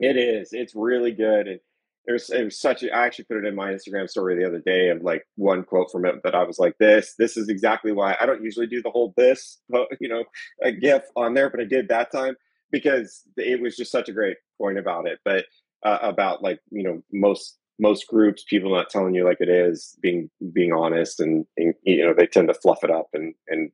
[0.00, 0.52] It is.
[0.52, 1.46] It's really good.
[1.48, 1.60] And
[2.06, 4.60] there's it was such a I actually put it in my Instagram story the other
[4.60, 7.92] day of like one quote from it that I was like, this, this is exactly
[7.92, 9.58] why I don't usually do the whole this,
[10.00, 10.24] you know,
[10.62, 12.36] a GIF on there, but I did that time
[12.70, 15.18] because it was just such a great point about it.
[15.24, 15.46] But
[15.84, 19.96] uh, about like, you know, most most groups, people not telling you like it is,
[20.02, 23.70] being being honest and, and you know, they tend to fluff it up and and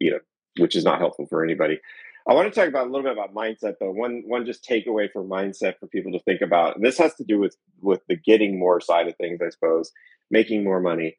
[0.00, 0.18] you know,
[0.58, 1.80] which is not helpful for anybody.
[2.28, 3.90] I want to talk about a little bit about mindset though.
[3.90, 6.76] One one just takeaway for mindset for people to think about.
[6.76, 9.90] And this has to do with with the getting more side of things, I suppose,
[10.30, 11.16] making more money.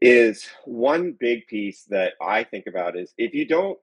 [0.00, 3.78] Is one big piece that I think about is if you don't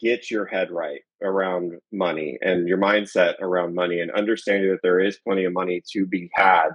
[0.00, 5.00] get your head right around money and your mindset around money and understanding that there
[5.00, 6.70] is plenty of money to be had,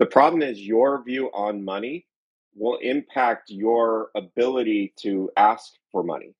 [0.00, 2.06] the problem is your view on money
[2.56, 6.34] will impact your ability to ask for money.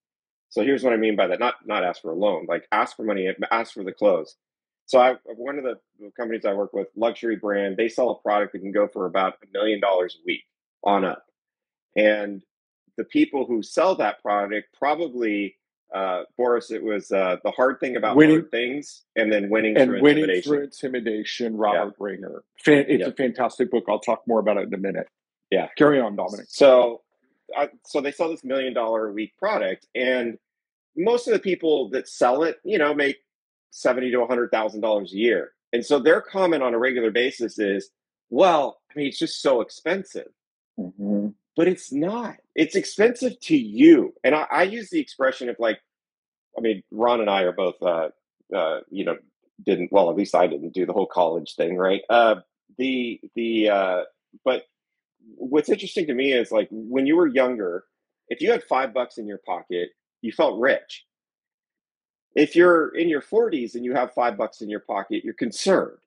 [0.52, 2.94] So here's what I mean by that: not not ask for a loan, like ask
[2.94, 4.36] for money, ask for the clothes.
[4.86, 5.78] So I one of the
[6.16, 9.34] companies I work with, luxury brand, they sell a product that can go for about
[9.42, 10.42] a million dollars a week
[10.84, 11.24] on up,
[11.96, 12.42] and
[12.98, 15.56] the people who sell that product probably.
[15.94, 19.76] Uh, Boris, it was uh, the hard thing about Winning- hard things, and then winning
[19.76, 20.50] and through winning intimidation.
[20.50, 22.44] through intimidation, Robert Ringer.
[22.64, 23.08] Fan, it's Yeah.
[23.08, 23.84] a fantastic book.
[23.90, 25.06] I'll talk more about it in a minute.
[25.50, 25.68] Yeah.
[25.76, 26.46] Carry on, Dominic.
[26.48, 27.02] So,
[27.56, 30.38] I, so they sell this million dollar a week product, and
[30.96, 33.18] most of the people that sell it, you know, make
[33.70, 35.52] seventy to hundred thousand dollars a year.
[35.72, 37.90] And so their comment on a regular basis is,
[38.30, 40.28] "Well, I mean, it's just so expensive."
[40.78, 41.34] Mhm.
[41.54, 42.36] But it's not.
[42.54, 44.14] It's expensive to you.
[44.24, 45.80] And I, I use the expression of like,
[46.56, 48.08] I mean, Ron and I are both, uh,
[48.54, 49.18] uh, you know,
[49.62, 52.02] didn't well, at least I didn't do the whole college thing, right?
[52.08, 52.36] Uh,
[52.78, 54.02] the the uh,
[54.44, 54.64] but
[55.36, 57.84] what's interesting to me is like when you were younger,
[58.28, 61.04] if you had five bucks in your pocket, you felt rich.
[62.34, 65.98] If you're in your 40s and you have five bucks in your pocket, you're concerned.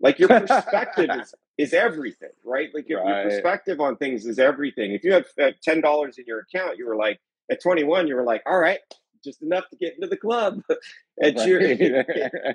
[0.00, 2.68] Like your perspective is is everything, right?
[2.72, 4.92] Like your, your perspective on things is everything.
[4.92, 5.26] If you have
[5.62, 8.78] ten dollars in your account, you were like at 21, you were like, all right,
[9.24, 10.62] just enough to get into the club.
[11.22, 11.80] at your Right.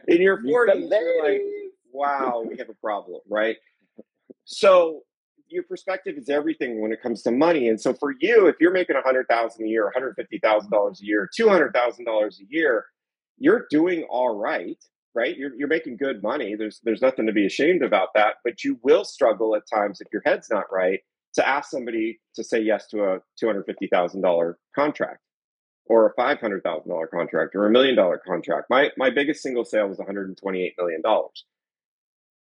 [0.07, 1.41] in your Meet the 40s, you're like,
[1.91, 3.57] wow, we have a problem, right?
[4.45, 5.03] So
[5.53, 7.69] your perspective is everything when it comes to money.
[7.69, 10.39] And so for you, if you're making a hundred thousand a year, one hundred fifty
[10.39, 12.85] thousand dollars a year, two hundred thousand dollars a year,
[13.37, 14.77] you're doing all right,
[15.15, 15.37] right?
[15.37, 16.55] You're you're making good money.
[16.55, 18.35] There's there's nothing to be ashamed about that.
[18.43, 20.99] But you will struggle at times if your head's not right
[21.35, 25.19] to ask somebody to say yes to a two hundred fifty thousand dollar contract
[25.85, 28.67] or a five hundred thousand dollar contract or a million dollar contract.
[28.69, 31.45] My my biggest single sale was one hundred and twenty eight million dollars.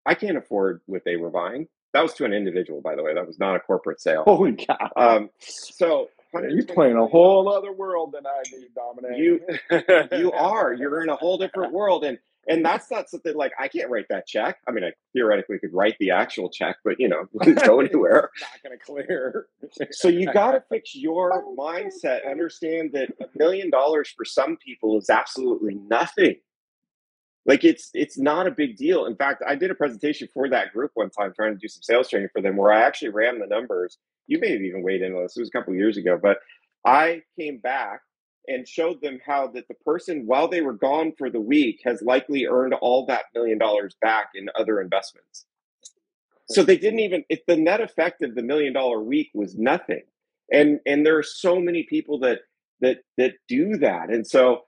[0.06, 1.68] I can't afford what they were buying.
[1.94, 3.14] That was to an individual, by the way.
[3.14, 4.22] That was not a corporate sale.
[4.24, 4.76] Holy cow.
[4.96, 9.18] Um, so you're playing a whole other world than I do, Dominic.
[9.18, 10.74] You- you are.
[10.74, 14.06] You're in a whole different world, and and that's not something like I can't write
[14.10, 14.58] that check.
[14.66, 17.80] I mean, I theoretically could write the actual check, but you know, it wouldn't go
[17.84, 18.30] anywhere.
[18.40, 19.46] not going to clear.
[19.90, 22.30] so you got to fix your mindset.
[22.30, 26.36] Understand that a million dollars for some people is absolutely nothing.
[27.48, 29.06] Like it's it's not a big deal.
[29.06, 31.82] In fact, I did a presentation for that group one time trying to do some
[31.82, 33.96] sales training for them where I actually ran the numbers.
[34.26, 35.36] You may have even weighed in on this.
[35.36, 36.38] It was a couple years ago, but
[36.84, 38.02] I came back
[38.48, 42.02] and showed them how that the person, while they were gone for the week, has
[42.02, 45.46] likely earned all that million dollars back in other investments.
[46.50, 50.02] So they didn't even if the net effect of the million dollar week was nothing.
[50.52, 52.40] And and there are so many people that
[52.80, 54.10] that that do that.
[54.10, 54.64] And so,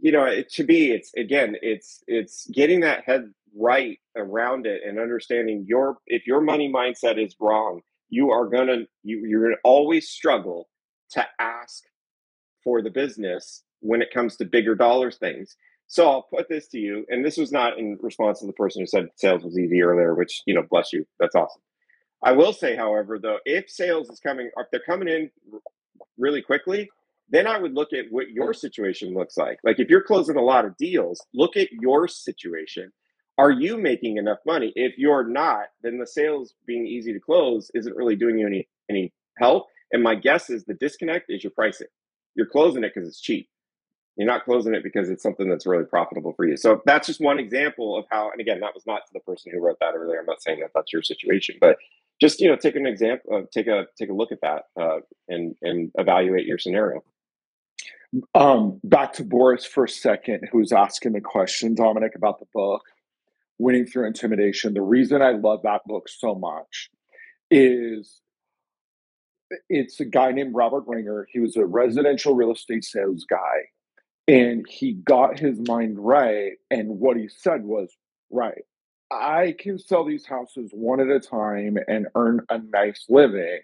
[0.00, 4.82] you know, it, to be, it's again, it's it's getting that head right around it
[4.86, 9.60] and understanding your if your money mindset is wrong, you are gonna you, you're gonna
[9.64, 10.68] always struggle
[11.10, 11.84] to ask
[12.62, 15.56] for the business when it comes to bigger dollar things.
[15.88, 18.82] So I'll put this to you, and this was not in response to the person
[18.82, 21.62] who said sales was easy earlier, which you know, bless you, that's awesome.
[22.22, 25.30] I will say, however, though, if sales is coming, if they're coming in
[26.18, 26.90] really quickly,
[27.28, 29.58] then I would look at what your situation looks like.
[29.64, 32.92] Like if you're closing a lot of deals, look at your situation.
[33.38, 34.72] Are you making enough money?
[34.76, 38.68] If you're not, then the sales being easy to close isn't really doing you any
[38.88, 39.66] any help.
[39.92, 41.88] And my guess is the disconnect is your pricing.
[42.34, 43.48] You're closing it because it's cheap.
[44.16, 46.56] You're not closing it because it's something that's really profitable for you.
[46.56, 48.30] So that's just one example of how.
[48.30, 50.20] And again, that was not to the person who wrote that earlier.
[50.20, 51.76] I'm not saying that that's your situation, but
[52.20, 55.00] just you know, take an example, uh, take a take a look at that, uh,
[55.28, 57.04] and and evaluate your scenario.
[58.34, 62.82] Um, back to Boris for a second, who's asking the question, Dominic, about the book,
[63.58, 64.74] Winning Through Intimidation.
[64.74, 66.90] The reason I love that book so much
[67.50, 68.20] is
[69.68, 71.26] it's a guy named Robert Ringer.
[71.30, 73.68] He was a residential real estate sales guy,
[74.28, 76.52] and he got his mind right.
[76.70, 77.94] And what he said was,
[78.30, 78.62] right,
[79.10, 83.60] I can sell these houses one at a time and earn a nice living,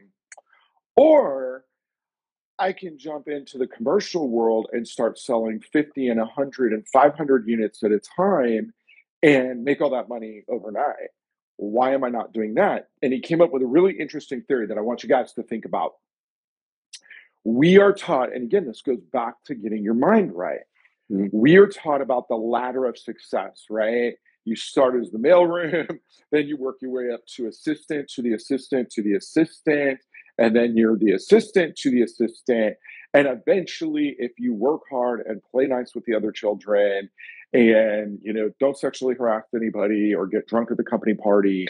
[0.96, 1.64] or
[2.62, 7.48] I can jump into the commercial world and start selling 50 and 100 and 500
[7.48, 8.72] units at a time
[9.20, 11.10] and make all that money overnight.
[11.56, 12.88] Why am I not doing that?
[13.02, 15.42] And he came up with a really interesting theory that I want you guys to
[15.42, 15.94] think about.
[17.42, 20.60] We are taught, and again, this goes back to getting your mind right.
[21.10, 21.36] Mm-hmm.
[21.36, 24.14] We are taught about the ladder of success, right?
[24.44, 25.98] You start as the mailroom,
[26.30, 29.98] then you work your way up to assistant, to the assistant, to the assistant,
[30.38, 32.76] and then you're the assistant to the assistant.
[33.14, 37.10] And eventually, if you work hard and play nice with the other children
[37.52, 41.68] and you know don't sexually harass anybody or get drunk at the company party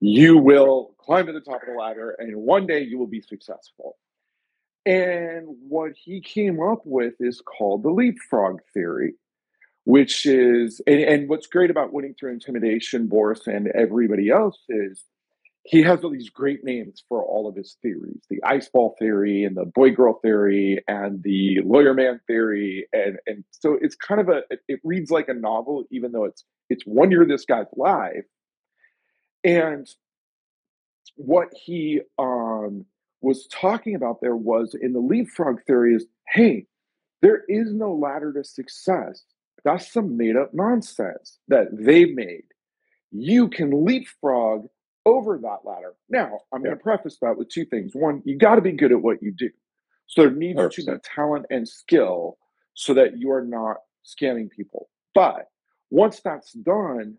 [0.00, 3.20] you will climb to the top of the ladder and one day you will be
[3.20, 3.96] successful
[4.86, 9.14] and what he came up with is called the leapfrog theory
[9.84, 15.02] which is and, and what's great about winning through intimidation boris and everybody else is
[15.64, 19.44] he has all these great names for all of his theories the ice ball theory
[19.44, 22.86] and the boy girl theory and the lawyer man theory.
[22.92, 26.44] And and so it's kind of a it reads like a novel even though it's
[26.70, 28.24] it's one year this guy's life.
[29.42, 29.88] And
[31.16, 32.84] what he um
[33.22, 36.66] was talking about there was in the leapfrog theory is hey
[37.22, 39.24] there is no ladder to success.
[39.64, 42.44] That's some made up nonsense that they made.
[43.12, 44.66] You can leapfrog
[45.06, 45.94] over that ladder.
[46.08, 46.68] Now, I'm yeah.
[46.68, 47.92] going to preface that with two things.
[47.94, 49.50] One, you got to be good at what you do.
[50.06, 50.74] So there needs 100%.
[50.74, 52.38] to be talent and skill
[52.74, 54.88] so that you are not scamming people.
[55.14, 55.48] But
[55.90, 57.16] once that's done,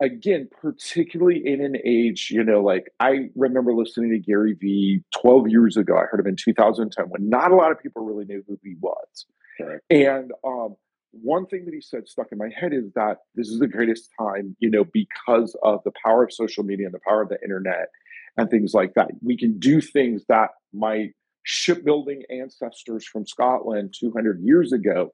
[0.00, 5.48] again, particularly in an age, you know, like I remember listening to Gary Vee 12
[5.48, 5.96] years ago.
[5.96, 8.76] I heard him in 2010 when not a lot of people really knew who he
[8.80, 9.26] was.
[9.60, 9.80] Right.
[9.90, 10.76] And um,
[11.22, 14.10] one thing that he said stuck in my head is that this is the greatest
[14.18, 17.40] time, you know, because of the power of social media and the power of the
[17.42, 17.88] internet
[18.36, 19.10] and things like that.
[19.22, 21.10] We can do things that my
[21.44, 25.10] shipbuilding ancestors from Scotland 200 years ago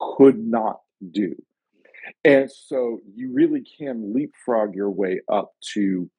[0.00, 1.34] could not do.
[2.24, 6.10] And so you really can leapfrog your way up to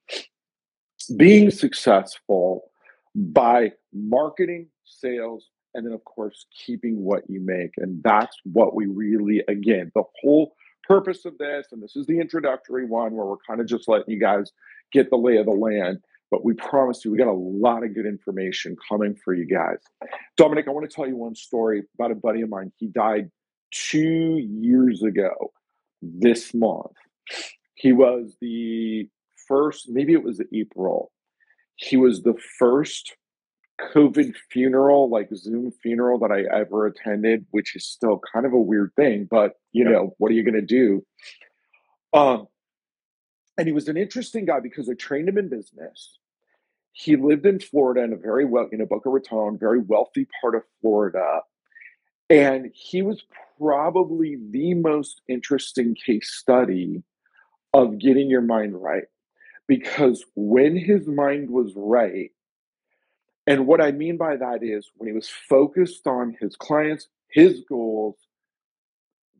[1.17, 2.71] being successful
[3.15, 8.85] by marketing, sales, and then of course keeping what you make and that's what we
[8.87, 10.55] really again the whole
[10.87, 14.09] purpose of this and this is the introductory one where we're kind of just letting
[14.09, 14.51] you guys
[14.91, 15.99] get the lay of the land
[16.31, 19.77] but we promise you we got a lot of good information coming for you guys.
[20.37, 22.71] Dominic i want to tell you one story about a buddy of mine.
[22.77, 23.29] He died
[23.71, 25.31] two years ago
[26.01, 26.91] this month.
[27.75, 29.09] He was the
[29.47, 31.11] first maybe it was april.
[31.75, 33.15] He was the first
[33.79, 38.59] COVID funeral, like Zoom funeral that I ever attended, which is still kind of a
[38.59, 39.91] weird thing, but you yeah.
[39.91, 41.05] know, what are you going to do?
[42.13, 42.47] Um,
[43.57, 46.17] and he was an interesting guy because I trained him in business.
[46.91, 50.55] He lived in Florida in a very well, you know, Boca Raton, very wealthy part
[50.55, 51.41] of Florida.
[52.29, 53.23] And he was
[53.57, 57.03] probably the most interesting case study
[57.73, 59.03] of getting your mind right.
[59.67, 62.31] Because when his mind was right,
[63.47, 67.61] and what I mean by that is when he was focused on his clients, his
[67.69, 68.15] goals,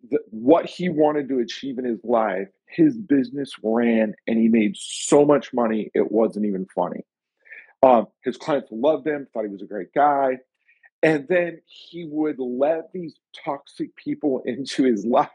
[0.09, 4.75] the, what he wanted to achieve in his life, his business ran and he made
[4.77, 7.01] so much money, it wasn't even funny.
[7.81, 10.37] Um, his clients loved him, thought he was a great guy.
[11.01, 15.31] And then he would let these toxic people into his life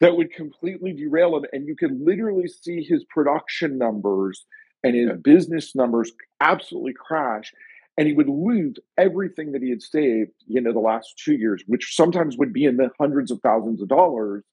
[0.00, 1.46] that would completely derail him.
[1.52, 4.44] And you could literally see his production numbers
[4.82, 7.52] and his business numbers absolutely crash.
[7.98, 11.62] And he would lose everything that he had saved, you know, the last two years,
[11.66, 14.44] which sometimes would be in the hundreds of thousands of dollars.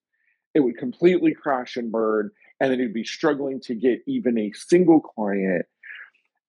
[0.54, 2.32] It would completely crash and burn.
[2.60, 5.66] And then he'd be struggling to get even a single client.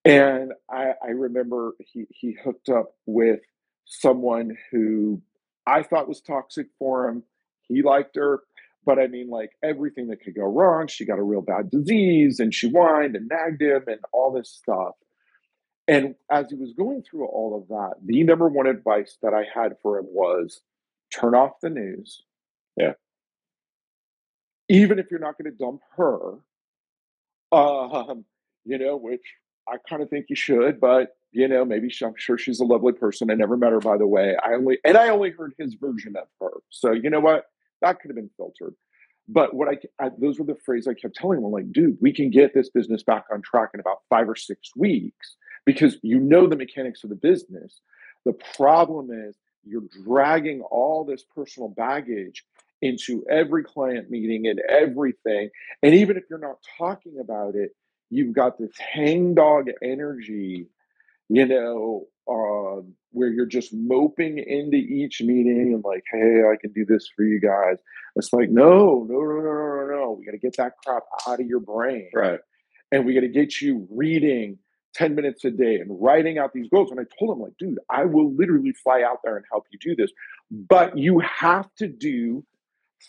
[0.05, 3.41] And I, I remember he, he hooked up with
[3.85, 5.21] someone who
[5.67, 7.23] I thought was toxic for him.
[7.67, 8.41] He liked her,
[8.85, 10.87] but I mean, like everything that could go wrong.
[10.87, 14.49] She got a real bad disease and she whined and nagged him and all this
[14.49, 14.93] stuff.
[15.87, 19.43] And as he was going through all of that, the number one advice that I
[19.53, 20.61] had for him was
[21.11, 22.23] turn off the news.
[22.75, 22.93] Yeah.
[24.67, 26.39] Even if you're not going to dump her,
[27.51, 28.25] um,
[28.65, 29.21] you know, which
[29.67, 32.65] I kind of think you should, but you know, maybe she, I'm sure she's a
[32.65, 33.29] lovely person.
[33.29, 34.35] I never met her, by the way.
[34.43, 36.61] I only and I only heard his version of her.
[36.69, 37.45] So you know what?
[37.85, 38.73] That could have been filtered.
[39.27, 41.43] But what I, I those were the phrases I kept telling.
[41.43, 44.35] I'm like, dude, we can get this business back on track in about five or
[44.35, 47.79] six weeks because you know the mechanics of the business.
[48.25, 52.43] The problem is you're dragging all this personal baggage
[52.81, 55.49] into every client meeting and everything.
[55.81, 57.71] And even if you're not talking about it,
[58.09, 60.67] you've got this hangdog energy
[61.29, 66.73] you know, um, where you're just moping into each meeting and like, hey, I can
[66.73, 67.77] do this for you guys.
[68.17, 70.17] It's like, no, no, no, no, no, no.
[70.19, 72.09] We got to get that crap out of your brain.
[72.13, 72.39] Right.
[72.91, 74.57] And we got to get you reading
[74.95, 76.91] 10 minutes a day and writing out these goals.
[76.91, 79.79] And I told him, like, dude, I will literally fly out there and help you
[79.81, 80.11] do this.
[80.51, 82.45] But you have to do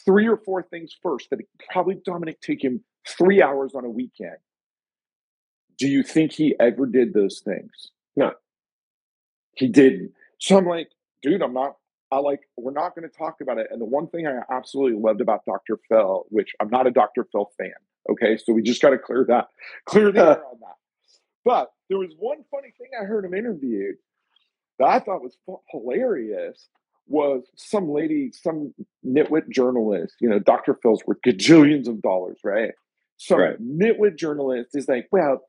[0.04, 1.40] three or four things first that
[1.70, 4.36] probably Dominic take him three hours on a weekend.
[5.78, 7.90] Do you think he ever did those things?
[8.16, 8.32] No.
[9.57, 10.12] He didn't.
[10.38, 10.90] So I'm like,
[11.22, 11.76] dude, I'm not,
[12.12, 13.66] I like, we're not going to talk about it.
[13.70, 15.78] And the one thing I absolutely loved about Dr.
[15.88, 17.26] Phil, which I'm not a Dr.
[17.32, 17.72] Phil fan.
[18.11, 18.36] Okay.
[18.36, 19.48] So we just got to clear that,
[19.86, 20.76] clear the air on that.
[21.44, 23.96] But there was one funny thing I heard him interviewed
[24.78, 25.36] that I thought was
[25.70, 26.68] hilarious
[27.09, 28.74] was some lady, some
[29.07, 30.74] nitwit journalist, you know, Dr.
[30.82, 32.72] Phil's worth gajillions of dollars, right?
[33.16, 33.62] Some Right.
[33.62, 35.42] nitwit journalist is like, well,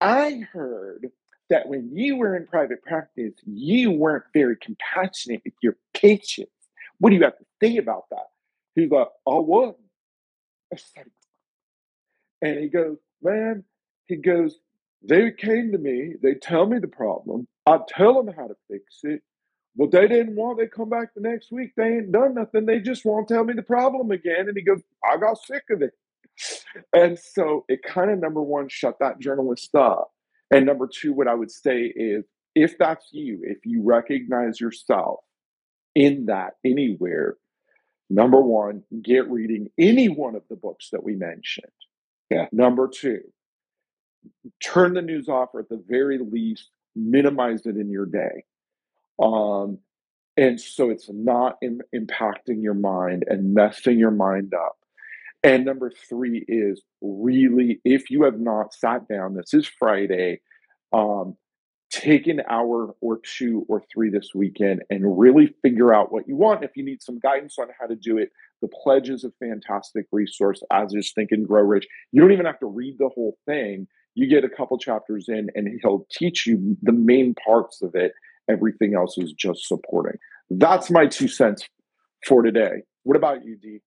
[0.00, 1.06] I heard
[1.50, 6.52] that when you were in private practice, you weren't very compassionate with your patients.
[6.98, 8.26] What do you have to say about that?
[8.74, 9.76] He's like, I like-
[12.42, 13.64] And he goes, man,
[14.06, 14.58] he goes,
[15.02, 19.00] they came to me, they tell me the problem, I tell them how to fix
[19.04, 19.22] it.
[19.76, 22.80] But they didn't want, they come back the next week, they ain't done nothing, they
[22.80, 24.48] just won't tell me the problem again.
[24.48, 25.92] And he goes, I got sick of it.
[26.92, 30.10] And so it kind of, number one, shut that journalist up.
[30.50, 32.24] And number two, what I would say is
[32.54, 35.20] if that's you, if you recognize yourself
[35.94, 37.36] in that anywhere,
[38.08, 41.72] number one, get reading any one of the books that we mentioned.
[42.30, 42.46] Yeah.
[42.52, 43.20] Number two,
[44.62, 48.44] turn the news off or at the very least, minimize it in your day.
[49.22, 49.78] Um,
[50.36, 54.76] and so it's not im- impacting your mind and messing your mind up.
[55.42, 60.40] And number three is really, if you have not sat down, this is Friday,
[60.92, 61.36] um,
[61.90, 66.36] take an hour or two or three this weekend and really figure out what you
[66.36, 66.62] want.
[66.62, 68.30] If you need some guidance on how to do it,
[68.62, 71.86] the pledge is a fantastic resource, as is Think and Grow Rich.
[72.12, 73.86] You don't even have to read the whole thing.
[74.14, 78.12] You get a couple chapters in, and he'll teach you the main parts of it.
[78.48, 80.18] Everything else is just supporting.
[80.50, 81.66] That's my two cents
[82.26, 82.82] for today.
[83.04, 83.80] What about you, D?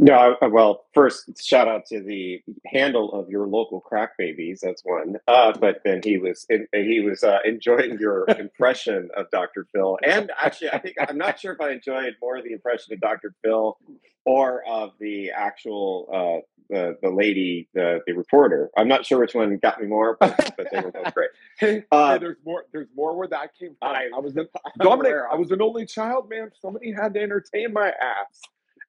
[0.00, 4.60] No, I- well, first shout out to the handle of your local crack babies.
[4.62, 5.16] That's one.
[5.26, 9.66] Uh, but then he was he was uh, enjoying your impression of Dr.
[9.74, 12.92] Phil, and actually, I think I'm not sure if I enjoyed more of the impression
[12.94, 13.34] of Dr.
[13.42, 13.76] Phil
[14.24, 18.70] or of the actual uh, the the lady the the reporter.
[18.76, 21.30] I'm not sure which one got me more, but, but they were both great.
[21.58, 22.66] Hey, Uh, hey, there's more.
[22.72, 23.88] There's more where that came from.
[23.96, 24.46] I- I, was I'm
[24.78, 25.12] Dominic.
[25.32, 26.52] I was an only child, man.
[26.62, 28.40] Somebody had to entertain my ass,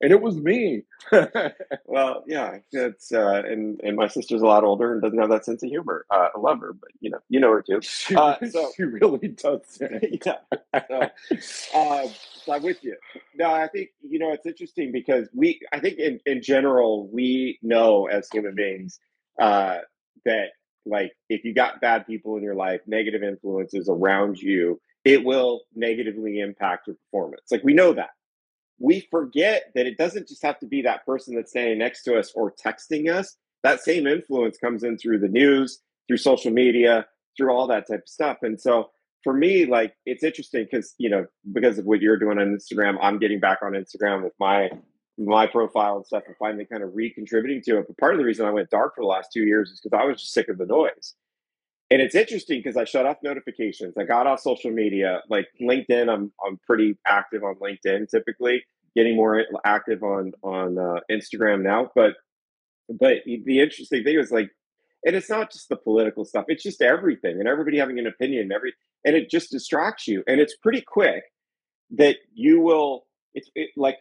[0.02, 0.84] and it was me.
[1.86, 5.46] well, yeah, it's uh, and and my sister's a lot older and doesn't have that
[5.46, 6.06] sense of humor.
[6.10, 7.80] Uh, I love her, but you know, you know her too.
[7.82, 9.82] She, uh, so, she really does.
[10.26, 10.38] yeah.
[10.74, 11.10] So,
[11.74, 12.08] uh,
[12.44, 12.96] so I'm with you.
[13.36, 17.60] No, I think you know it's interesting because we, I think in in general, we
[17.62, 19.00] know as human beings
[19.40, 19.80] uh,
[20.26, 20.50] that
[20.86, 25.62] like if you got bad people in your life, negative influences around you, it will
[25.76, 27.44] negatively impact your performance.
[27.52, 28.10] Like we know that
[28.80, 32.18] we forget that it doesn't just have to be that person that's standing next to
[32.18, 33.36] us or texting us.
[33.64, 37.06] That same influence comes in through the news, through social media,
[37.36, 38.38] through all that type of stuff.
[38.42, 38.90] And so
[39.24, 42.98] for me, like it's interesting because you know because of what you're doing on Instagram,
[43.02, 44.70] I'm getting back on Instagram with my
[45.18, 47.88] my profile and stuff, and finally kind of recontributing to it.
[47.88, 50.00] But part of the reason I went dark for the last two years is because
[50.00, 51.16] I was just sick of the noise.
[51.92, 53.96] And it's interesting because I shut off notifications.
[53.98, 56.08] I got off social media, like LinkedIn.
[56.12, 58.64] I'm I'm pretty active on LinkedIn typically.
[58.96, 62.14] Getting more active on on uh, Instagram now, but
[62.90, 64.50] but the interesting thing is like,
[65.06, 66.46] and it's not just the political stuff.
[66.48, 68.44] It's just everything and everybody having an opinion.
[68.44, 68.74] And every
[69.06, 70.24] and it just distracts you.
[70.28, 71.24] And it's pretty quick
[71.92, 73.06] that you will.
[73.34, 73.98] It's it, like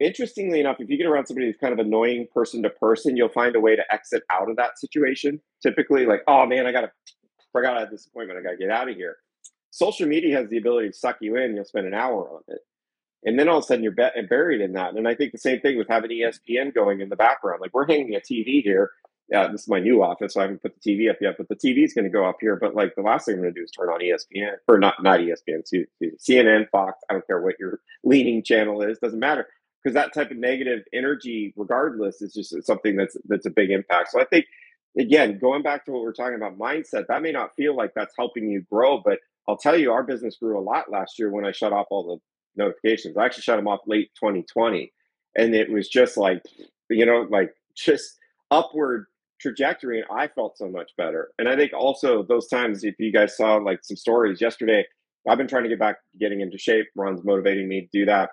[0.00, 3.28] interestingly enough, if you get around somebody who's kind of annoying person to person, you'll
[3.28, 5.40] find a way to exit out of that situation.
[5.62, 6.90] Typically, like, oh man, I gotta
[7.52, 9.18] forgot I had this appointment, I gotta get out of here.
[9.70, 12.60] Social media has the ability to suck you in, you'll spend an hour on it.
[13.22, 14.94] And then all of a sudden you're be- buried in that.
[14.94, 17.60] And I think the same thing with having ESPN going in the background.
[17.60, 18.90] Like we're hanging a TV here.
[19.28, 21.48] Yeah, this is my new office, so I haven't put the TV up yet, but
[21.48, 22.56] the TV is going to go up here.
[22.56, 25.00] But like the last thing I'm going to do is turn on ESPN or not,
[25.04, 25.62] not ESPN,
[26.18, 26.98] CNN, Fox.
[27.08, 29.46] I don't care what your leaning channel is, doesn't matter
[29.82, 34.10] because that type of negative energy, regardless, is just something that's that's a big impact.
[34.10, 34.46] So I think
[34.98, 38.14] again, going back to what we're talking about mindset, that may not feel like that's
[38.18, 39.18] helping you grow, but
[39.48, 42.20] I'll tell you, our business grew a lot last year when I shut off all
[42.56, 43.16] the notifications.
[43.16, 44.92] I actually shut them off late 2020,
[45.36, 46.42] and it was just like
[46.88, 48.18] you know, like just
[48.50, 49.06] upward
[49.40, 51.30] trajectory, and I felt so much better.
[51.38, 54.84] And I think also those times, if you guys saw like some stories yesterday,
[55.28, 56.86] I've been trying to get back getting into shape.
[56.94, 58.30] Ron's motivating me to do that.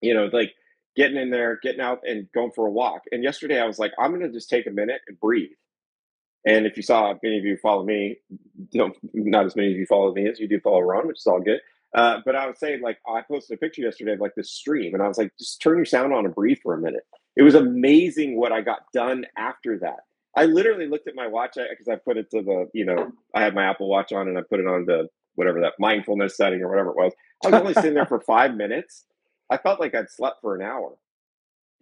[0.00, 0.52] You know, like
[0.96, 3.02] getting in there, getting out and going for a walk.
[3.12, 5.50] And yesterday I was like, I'm going to just take a minute and breathe.
[6.44, 8.16] And if you saw many of you follow me,
[8.72, 11.40] not as many of you follow me as you do follow Ron, which is all
[11.40, 11.60] good.
[11.94, 14.94] Uh, but I was saying, like, I posted a picture yesterday of like this stream,
[14.94, 17.06] and I was like, just turn your sound on and breathe for a minute.
[17.36, 20.00] It was amazing what I got done after that.
[20.36, 23.42] I literally looked at my watch because I put it to the, you know, I
[23.42, 26.62] had my Apple Watch on and I put it on the whatever that mindfulness setting
[26.62, 27.12] or whatever it was.
[27.44, 29.04] I was only sitting there for five minutes
[29.52, 30.96] I felt like I'd slept for an hour.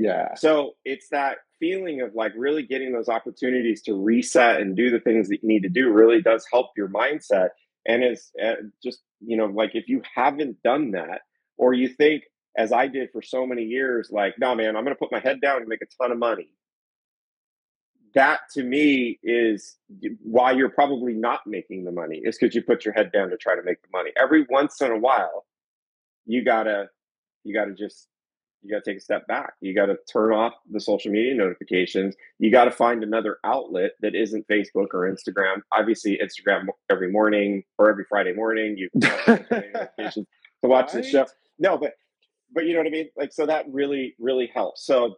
[0.00, 0.34] Yeah.
[0.34, 4.98] So it's that feeling of like really getting those opportunities to reset and do the
[4.98, 7.50] things that you need to do really does help your mindset.
[7.86, 11.20] And it's uh, just, you know, like if you haven't done that
[11.58, 12.24] or you think,
[12.56, 15.20] as I did for so many years, like, no, man, I'm going to put my
[15.20, 16.50] head down and make a ton of money.
[18.14, 19.76] That to me is
[20.22, 23.36] why you're probably not making the money, is because you put your head down to
[23.36, 24.10] try to make the money.
[24.20, 25.46] Every once in a while,
[26.26, 26.88] you got to
[27.44, 28.08] you got to just
[28.62, 29.54] you got to take a step back.
[29.60, 32.14] You got to turn off the social media notifications.
[32.38, 35.62] You got to find another outlet that isn't Facebook or Instagram.
[35.72, 38.76] Obviously, Instagram every morning or every Friday morning.
[38.76, 40.26] You notifications
[40.62, 41.02] to watch right?
[41.02, 41.26] the show.
[41.58, 41.94] No, but
[42.52, 43.08] but you know what I mean.
[43.16, 44.84] Like so that really really helps.
[44.84, 45.16] So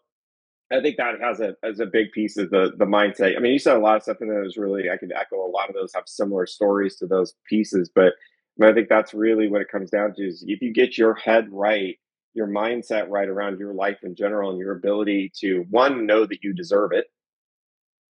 [0.73, 3.37] I think that has a as a big piece of the the mindset.
[3.37, 5.45] I mean, you said a lot of stuff in there was really I could echo
[5.45, 8.15] a lot of those have similar stories to those pieces, but
[8.57, 11.15] but I think that's really what it comes down to is if you get your
[11.15, 11.99] head right
[12.35, 16.43] your mindset right around your life in general and your ability to one know that
[16.43, 17.07] you deserve it.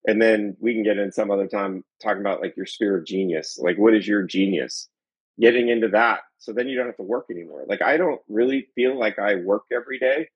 [0.08, 3.06] And then we can get in some other time talking about like your sphere of
[3.06, 3.60] genius.
[3.62, 4.90] Like what is your genius?
[5.40, 7.66] Getting into that so then you don't have to work anymore.
[7.68, 10.30] Like i don't really feel like i work every day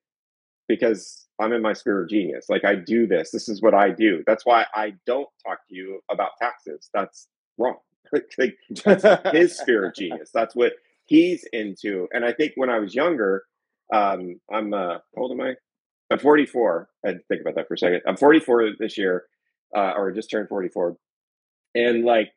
[0.68, 2.46] because i'm in my sphere of genius.
[2.48, 3.30] Like i do this.
[3.30, 4.22] This is what i do.
[4.26, 6.88] That's why i don't talk to you about taxes.
[6.94, 7.28] That's
[7.58, 7.76] wrong.
[8.36, 10.28] Like, that's his sphere of genius.
[10.34, 10.74] That's what
[11.06, 12.08] he's into.
[12.12, 13.44] And i think when i was younger
[13.92, 15.54] um, I'm uh, how old am I?
[16.10, 16.88] I'm 44.
[17.04, 18.02] I had to think about that for a second.
[18.06, 19.24] I'm 44 this year,
[19.74, 20.96] uh, or just turned 44,
[21.74, 22.32] and like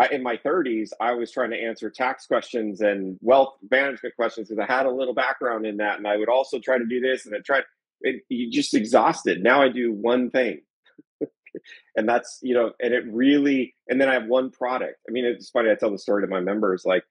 [0.00, 4.48] I, in my 30s, I was trying to answer tax questions and wealth management questions
[4.48, 7.00] because I had a little background in that, and I would also try to do
[7.00, 7.64] this, and I tried.
[8.02, 9.42] It, you just exhausted.
[9.42, 10.62] Now I do one thing,
[11.96, 14.96] and that's you know, and it really, and then I have one product.
[15.06, 15.70] I mean, it's funny.
[15.70, 17.04] I tell the story to my members, like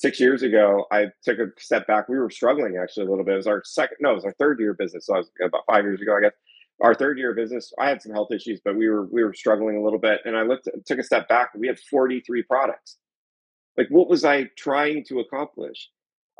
[0.00, 2.08] six years ago, I took a step back.
[2.08, 3.34] We were struggling actually a little bit.
[3.34, 5.06] It was our second, no, it was our third year business.
[5.06, 6.32] So I was about five years ago, I guess.
[6.80, 9.76] Our third year business, I had some health issues, but we were we were struggling
[9.76, 10.22] a little bit.
[10.24, 11.50] And I looked, took a step back.
[11.54, 12.96] We had 43 products.
[13.76, 15.90] Like, what was I trying to accomplish?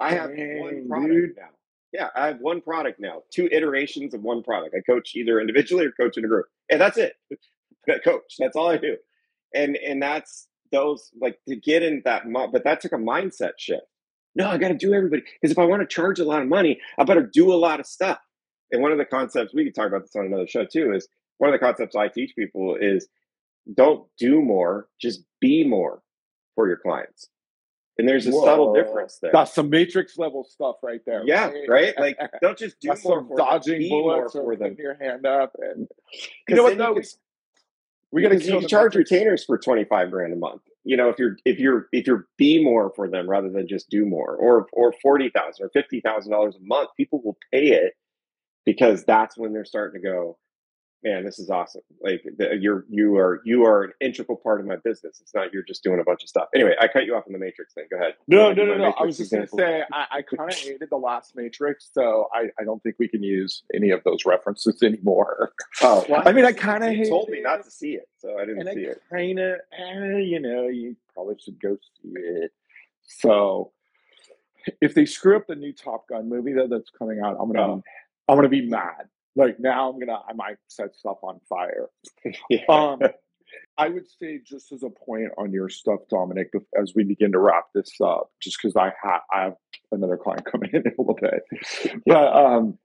[0.00, 1.36] I have Dang, one product dude.
[1.36, 1.50] now.
[1.92, 4.74] Yeah, I have one product now, two iterations of one product.
[4.74, 7.12] I coach either individually or coach in a group, and that's it.
[7.86, 8.96] I coach, that's all I do,
[9.54, 12.24] and and that's those like to get in that.
[12.52, 13.82] But that took a mindset shift.
[14.34, 16.48] No, I got to do everybody because if I want to charge a lot of
[16.48, 18.18] money, I better do a lot of stuff.
[18.70, 21.08] And one of the concepts we could talk about this on another show too is
[21.38, 23.08] one of the concepts I teach people is
[23.74, 26.02] don't do more, just be more
[26.54, 27.28] for your clients.
[27.98, 28.44] And there's a Whoa.
[28.44, 29.30] subtle difference there.
[29.32, 31.22] That's some matrix level stuff right there.
[31.26, 31.92] Yeah, right.
[31.98, 34.76] Like don't just do That's more for dodging them, bullets or for them.
[34.78, 35.86] your hand up and
[36.48, 36.96] you know what though.
[38.12, 40.62] We got to charge retainers for twenty five grand a month.
[40.84, 43.88] You know, if you're if you're if you're be more for them rather than just
[43.88, 47.68] do more, or or forty thousand or fifty thousand dollars a month, people will pay
[47.68, 47.94] it
[48.64, 50.38] because that's when they're starting to go
[51.02, 51.82] man, this is awesome.
[52.00, 55.20] Like the, you're you are you are an integral part of my business.
[55.20, 56.48] It's not you're just doing a bunch of stuff.
[56.54, 57.86] Anyway, I cut you off on the Matrix thing.
[57.90, 58.14] Go ahead.
[58.28, 58.94] No, no, no, no.
[58.98, 62.28] I was just going to say I, I kind of hated the last Matrix, so
[62.34, 65.52] I, I don't think we can use any of those references anymore.
[65.82, 68.44] Oh, well, I mean, I kind of told me not to see it, so I
[68.44, 69.02] didn't and see I it.
[69.10, 72.52] Kind of, eh, you know, you probably should go see it.
[73.02, 73.72] So.
[74.82, 77.76] If they screw up the new Top Gun movie though that's coming out, I'm gonna
[77.76, 77.82] oh.
[78.28, 81.88] I'm gonna be mad like now I'm gonna I might set stuff on fire.
[82.50, 82.64] yeah.
[82.68, 83.00] Um,
[83.76, 87.40] I would say just as a point on your stuff, Dominic, as we begin to
[87.40, 89.54] wrap this up, just because I have I have
[89.90, 91.42] another client coming in in a little bit,
[91.84, 91.94] yeah.
[92.06, 92.78] but um,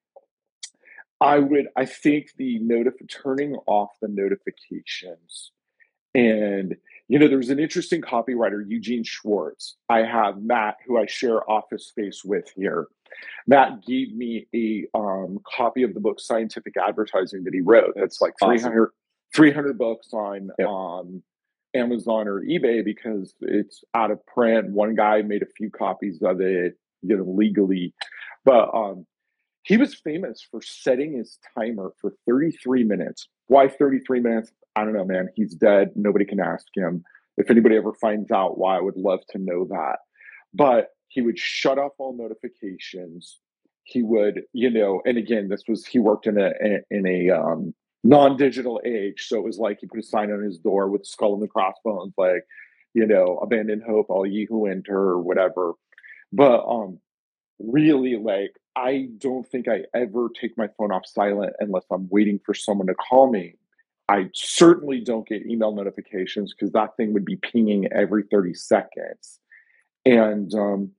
[1.22, 5.52] I would I think the notif- turning off the notifications
[6.16, 6.76] and
[7.08, 9.76] you know, there's an interesting copywriter, Eugene Schwartz.
[9.89, 12.88] I have Matt, who I share office space with here.
[13.47, 17.93] Matt gave me a um, copy of the book Scientific Advertising that he wrote.
[17.95, 18.89] That's like 300,
[19.36, 20.68] 300 books on yep.
[20.68, 21.22] um,
[21.76, 24.72] Amazon or eBay because it's out of print.
[24.72, 27.93] One guy made a few copies of it, you know, legally.
[28.45, 29.06] But um,
[29.66, 33.28] he was famous for setting his timer for 33 minutes.
[33.47, 34.51] Why 33 minutes?
[34.76, 35.30] I don't know, man.
[35.36, 35.89] He's dead.
[35.95, 37.03] Nobody can ask him.
[37.38, 39.97] If anybody ever finds out why, I would love to know that.
[40.53, 43.39] But he would shut off all notifications.
[43.84, 46.51] He would, you know, and again, this was he worked in a
[46.91, 50.59] in a um, non-digital age, so it was like he put a sign on his
[50.59, 52.45] door with skull and the crossbones, like,
[52.93, 55.74] you know, abandon hope, all ye who enter, or whatever.
[56.32, 56.99] But um,
[57.59, 62.39] really, like, I don't think I ever take my phone off silent unless I'm waiting
[62.45, 63.55] for someone to call me
[64.07, 69.39] I certainly don't get email notifications because that thing would be pinging every 30 seconds.
[70.05, 70.91] And um,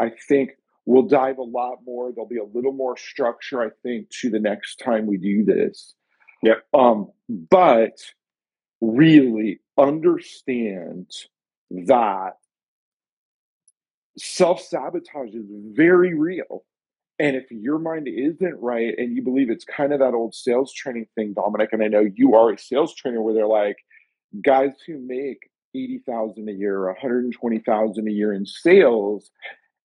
[0.00, 0.50] I think
[0.84, 2.10] we'll dive a lot more.
[2.10, 5.94] There'll be a little more structure, I think, to the next time we do this.
[6.42, 6.54] Yeah.
[6.74, 7.98] Um, but
[8.80, 11.12] really understand
[11.70, 12.38] that
[14.16, 16.64] self sabotage is very real.
[17.18, 20.72] And if your mind isn't right and you believe it's kind of that old sales
[20.72, 23.76] training thing, Dominic, and I know you are a sales trainer where they're like,
[24.42, 29.30] guys who make 80,000 a year, 120,000 a year in sales,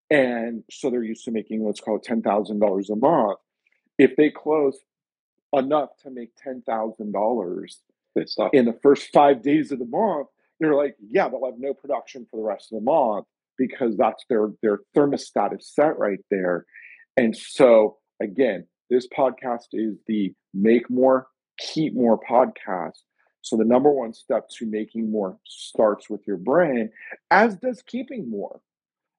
[0.10, 3.40] and so they're used to making what's called $10,000 a month.
[3.98, 4.78] If they close
[5.54, 7.76] enough to make $10,000
[8.54, 10.28] in the first five days of the month,
[10.60, 13.26] they're like, yeah, they'll have no production for the rest of the month
[13.58, 16.66] because that's their their thermostat is set right there.
[17.18, 21.28] And so, again, this podcast is the make more,
[21.60, 23.00] keep more podcast.
[23.42, 26.90] So, the number one step to making more starts with your brain,
[27.30, 28.62] as does keeping more,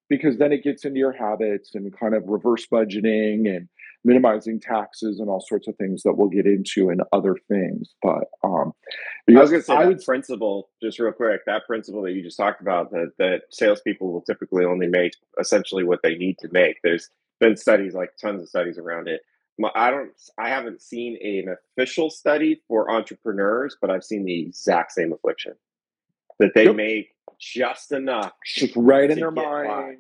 [0.09, 3.69] because then it gets into your habits and kind of reverse budgeting and
[4.05, 7.95] minimizing taxes and all sorts of things that we'll get into and other things.
[8.03, 8.73] But um,
[9.29, 11.41] I was going to say I would principle just real quick.
[11.47, 15.85] That principle that you just talked about that that salespeople will typically only make essentially
[15.85, 16.77] what they need to make.
[16.83, 17.09] There's
[17.41, 19.21] been studies, like tons of studies around it.
[19.75, 24.93] I don't, I haven't seen an official study for entrepreneurs, but I've seen the exact
[24.93, 25.55] same affliction
[26.41, 26.75] that they yep.
[26.75, 29.99] make just enough, just right in their mind.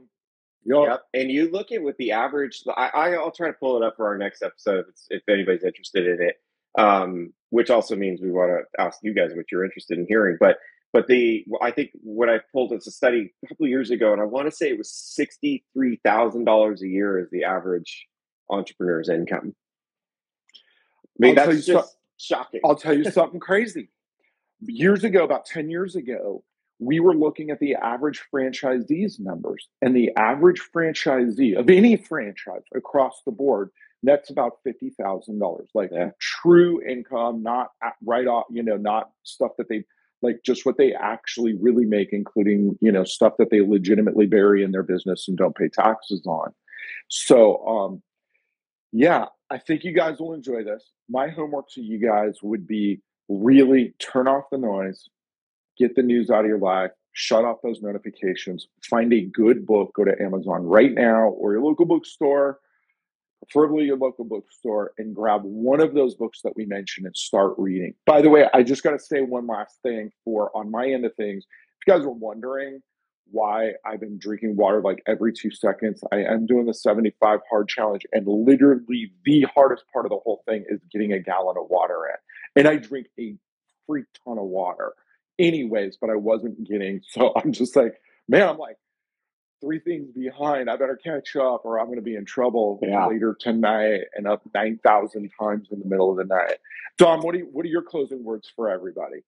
[0.65, 0.89] Yep.
[0.89, 1.03] yep.
[1.13, 4.07] And you look at with the average, I, I'll try to pull it up for
[4.07, 6.37] our next episode if, if anybody's interested in it.
[6.77, 10.37] Um, which also means we want to ask you guys what you're interested in hearing.
[10.41, 10.57] But
[10.95, 14.13] but the I think what I pulled as a study a couple of years ago,
[14.13, 17.43] and I want to say it was sixty three thousand dollars a year is the
[17.43, 18.07] average
[18.49, 19.57] entrepreneur's income.
[20.55, 20.57] I
[21.19, 22.61] mean, I'll that's just so, shocking.
[22.65, 23.91] I'll tell you something crazy.
[24.61, 26.45] Years ago, about ten years ago,
[26.79, 32.63] we were looking at the average franchisees numbers, and the average franchisee of any franchise
[32.73, 33.71] across the board
[34.05, 36.11] nets about fifty thousand dollars, like yeah.
[36.21, 37.71] true income, not
[38.05, 39.85] right off, you know, not stuff that they
[40.25, 44.65] like just what they actually really make, including, you know, stuff that they legitimately bury
[44.65, 46.53] in their business and don't pay taxes on.
[47.09, 48.03] So, um,
[48.93, 50.91] yeah, I think you guys will enjoy this.
[51.09, 55.09] My homework to you guys would be really turn off the noise,
[55.79, 59.93] get the news out of your life, shut off those notifications, find a good book,
[59.95, 62.59] go to Amazon right now or your local bookstore,
[63.51, 67.55] preferably your local bookstore, and grab one of those books that we mentioned and start
[67.59, 67.95] reading.
[68.07, 71.05] By the way, I just got to say one last thing for on my end
[71.05, 71.45] of things.
[71.81, 72.81] If you guys were wondering
[73.31, 77.69] why I've been drinking water like every two seconds, I am doing the 75 hard
[77.69, 81.69] challenge, and literally the hardest part of the whole thing is getting a gallon of
[81.69, 82.61] water in.
[82.61, 83.35] And I drink a
[83.87, 84.93] freak ton of water
[85.39, 87.01] anyways, but I wasn't getting.
[87.09, 88.77] So I'm just like, man, I'm like
[89.65, 90.69] three things behind.
[90.69, 93.07] I better catch up or I'm going to be in trouble Yeah.
[93.07, 96.59] later tonight and up 9,000 times in the middle of the night.
[96.99, 99.21] Dom, what, do you, what are your closing words for everybody?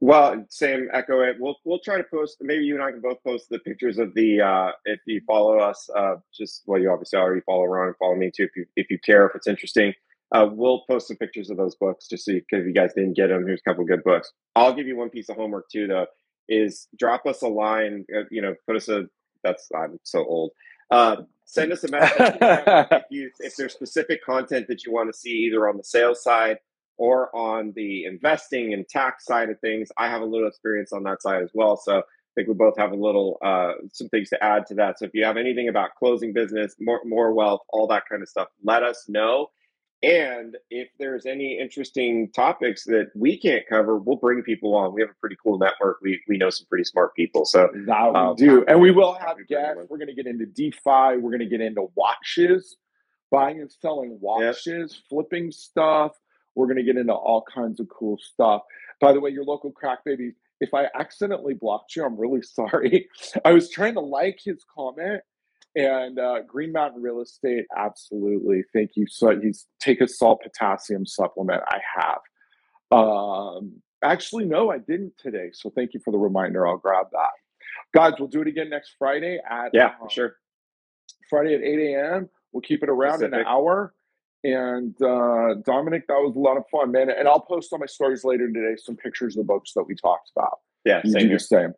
[0.00, 1.36] Well, Sam, echo it.
[1.38, 2.36] We'll we'll try to post.
[2.42, 4.40] Maybe you and I can both post the pictures of the.
[4.42, 8.14] Uh, if you follow us, uh, just well, you obviously already follow Ron and follow
[8.16, 8.44] me too.
[8.44, 9.94] If you if you care, if it's interesting,
[10.34, 13.14] uh, we'll post some pictures of those books just so you, if you guys didn't
[13.16, 13.46] get them.
[13.46, 14.30] Here's a couple good books.
[14.56, 16.06] I'll give you one piece of homework too, though.
[16.50, 18.04] Is drop us a line.
[18.14, 19.04] Uh, you know, put us a.
[19.44, 20.52] That's I'm so old.
[20.90, 25.18] Uh, send us a message if, you, if there's specific content that you want to
[25.18, 26.58] see either on the sales side
[26.96, 29.90] or on the investing and tax side of things.
[29.98, 31.76] I have a little experience on that side as well.
[31.76, 32.02] So I
[32.34, 34.98] think we both have a little uh, some things to add to that.
[34.98, 38.28] So if you have anything about closing business, more more wealth, all that kind of
[38.28, 39.48] stuff, let us know.
[40.04, 44.92] And if there's any interesting topics that we can't cover, we'll bring people on.
[44.92, 45.98] We have a pretty cool network.
[46.02, 47.46] We we know some pretty smart people.
[47.46, 48.64] So that we um, do.
[48.68, 49.86] And we will have happy to bring guests.
[49.88, 51.18] We're going to get into DeFi.
[51.18, 52.76] We're going to get into watches,
[53.30, 56.12] buying and selling watches, flipping stuff.
[56.54, 58.62] We're going to get into all kinds of cool stuff.
[59.00, 63.08] By the way, your local crack baby, if I accidentally blocked you, I'm really sorry.
[63.44, 65.22] I was trying to like his comment.
[65.76, 68.62] And uh, Green Mountain Real Estate, absolutely.
[68.72, 69.06] Thank you.
[69.08, 71.62] So he's take a salt potassium supplement.
[71.68, 72.18] I have.
[72.96, 75.50] Um, actually, no, I didn't today.
[75.52, 76.66] So thank you for the reminder.
[76.66, 77.30] I'll grab that.
[77.92, 80.36] Guys, we'll do it again next Friday at yeah, um, sure.
[81.28, 82.28] Friday at 8 a.m.
[82.52, 83.94] We'll keep it around in an hour.
[84.44, 87.10] And uh, Dominic, that was a lot of fun, man.
[87.10, 89.94] And I'll post on my stories later today some pictures of the books that we
[89.96, 90.58] talked about.
[90.84, 91.36] Yeah, You same do here.
[91.38, 91.72] the same.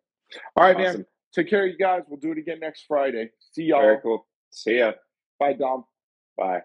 [0.55, 1.05] All right, man.
[1.33, 2.03] Take care of you guys.
[2.07, 3.29] We'll do it again next Friday.
[3.51, 3.81] See y'all.
[3.81, 4.25] Very cool.
[4.51, 4.93] See ya.
[5.39, 5.85] Bye, Dom.
[6.37, 6.61] Bye.